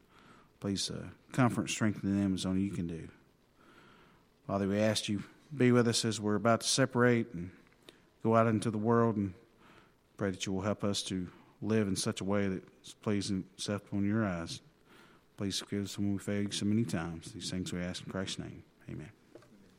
Please 0.61 0.91
uh, 0.91 1.09
comfort 1.33 1.63
and 1.63 1.71
strengthen 1.71 2.17
them 2.17 2.35
as 2.35 2.47
only 2.47 2.63
you 2.63 2.71
can 2.71 2.87
do. 2.87 3.09
Father, 4.47 4.69
we 4.69 4.79
ask 4.79 5.09
you 5.09 5.23
be 5.57 5.73
with 5.73 5.89
us 5.89 6.05
as 6.05 6.21
we're 6.21 6.35
about 6.35 6.61
to 6.61 6.67
separate 6.69 7.33
and 7.35 7.51
go 8.23 8.37
out 8.37 8.47
into 8.47 8.71
the 8.71 8.79
world 8.79 9.17
and 9.17 9.35
pray 10.17 10.31
that 10.31 10.47
you 10.47 10.53
will 10.53 10.63
help 10.63 10.85
us 10.85 11.03
to 11.03 11.29
live 11.61 11.89
in 11.89 11.97
such 11.97 12.21
a 12.21 12.25
way 12.25 12.49
that 12.49 12.63
is 12.85 12.95
pleasing 13.03 13.37
and 13.37 13.45
acceptable 13.57 13.99
in 13.99 14.07
your 14.07 14.25
eyes. 14.25 14.61
Please 15.37 15.59
forgive 15.59 15.85
us 15.85 15.99
when 15.99 16.13
we 16.13 16.19
fail 16.19 16.43
you 16.43 16.51
so 16.51 16.67
many 16.67 16.85
times. 16.85 17.33
These 17.33 17.51
things 17.51 17.73
we 17.73 17.83
ask 17.83 18.05
in 18.05 18.13
Christ's 18.13 18.39
name. 18.39 18.63
Amen. 18.89 19.11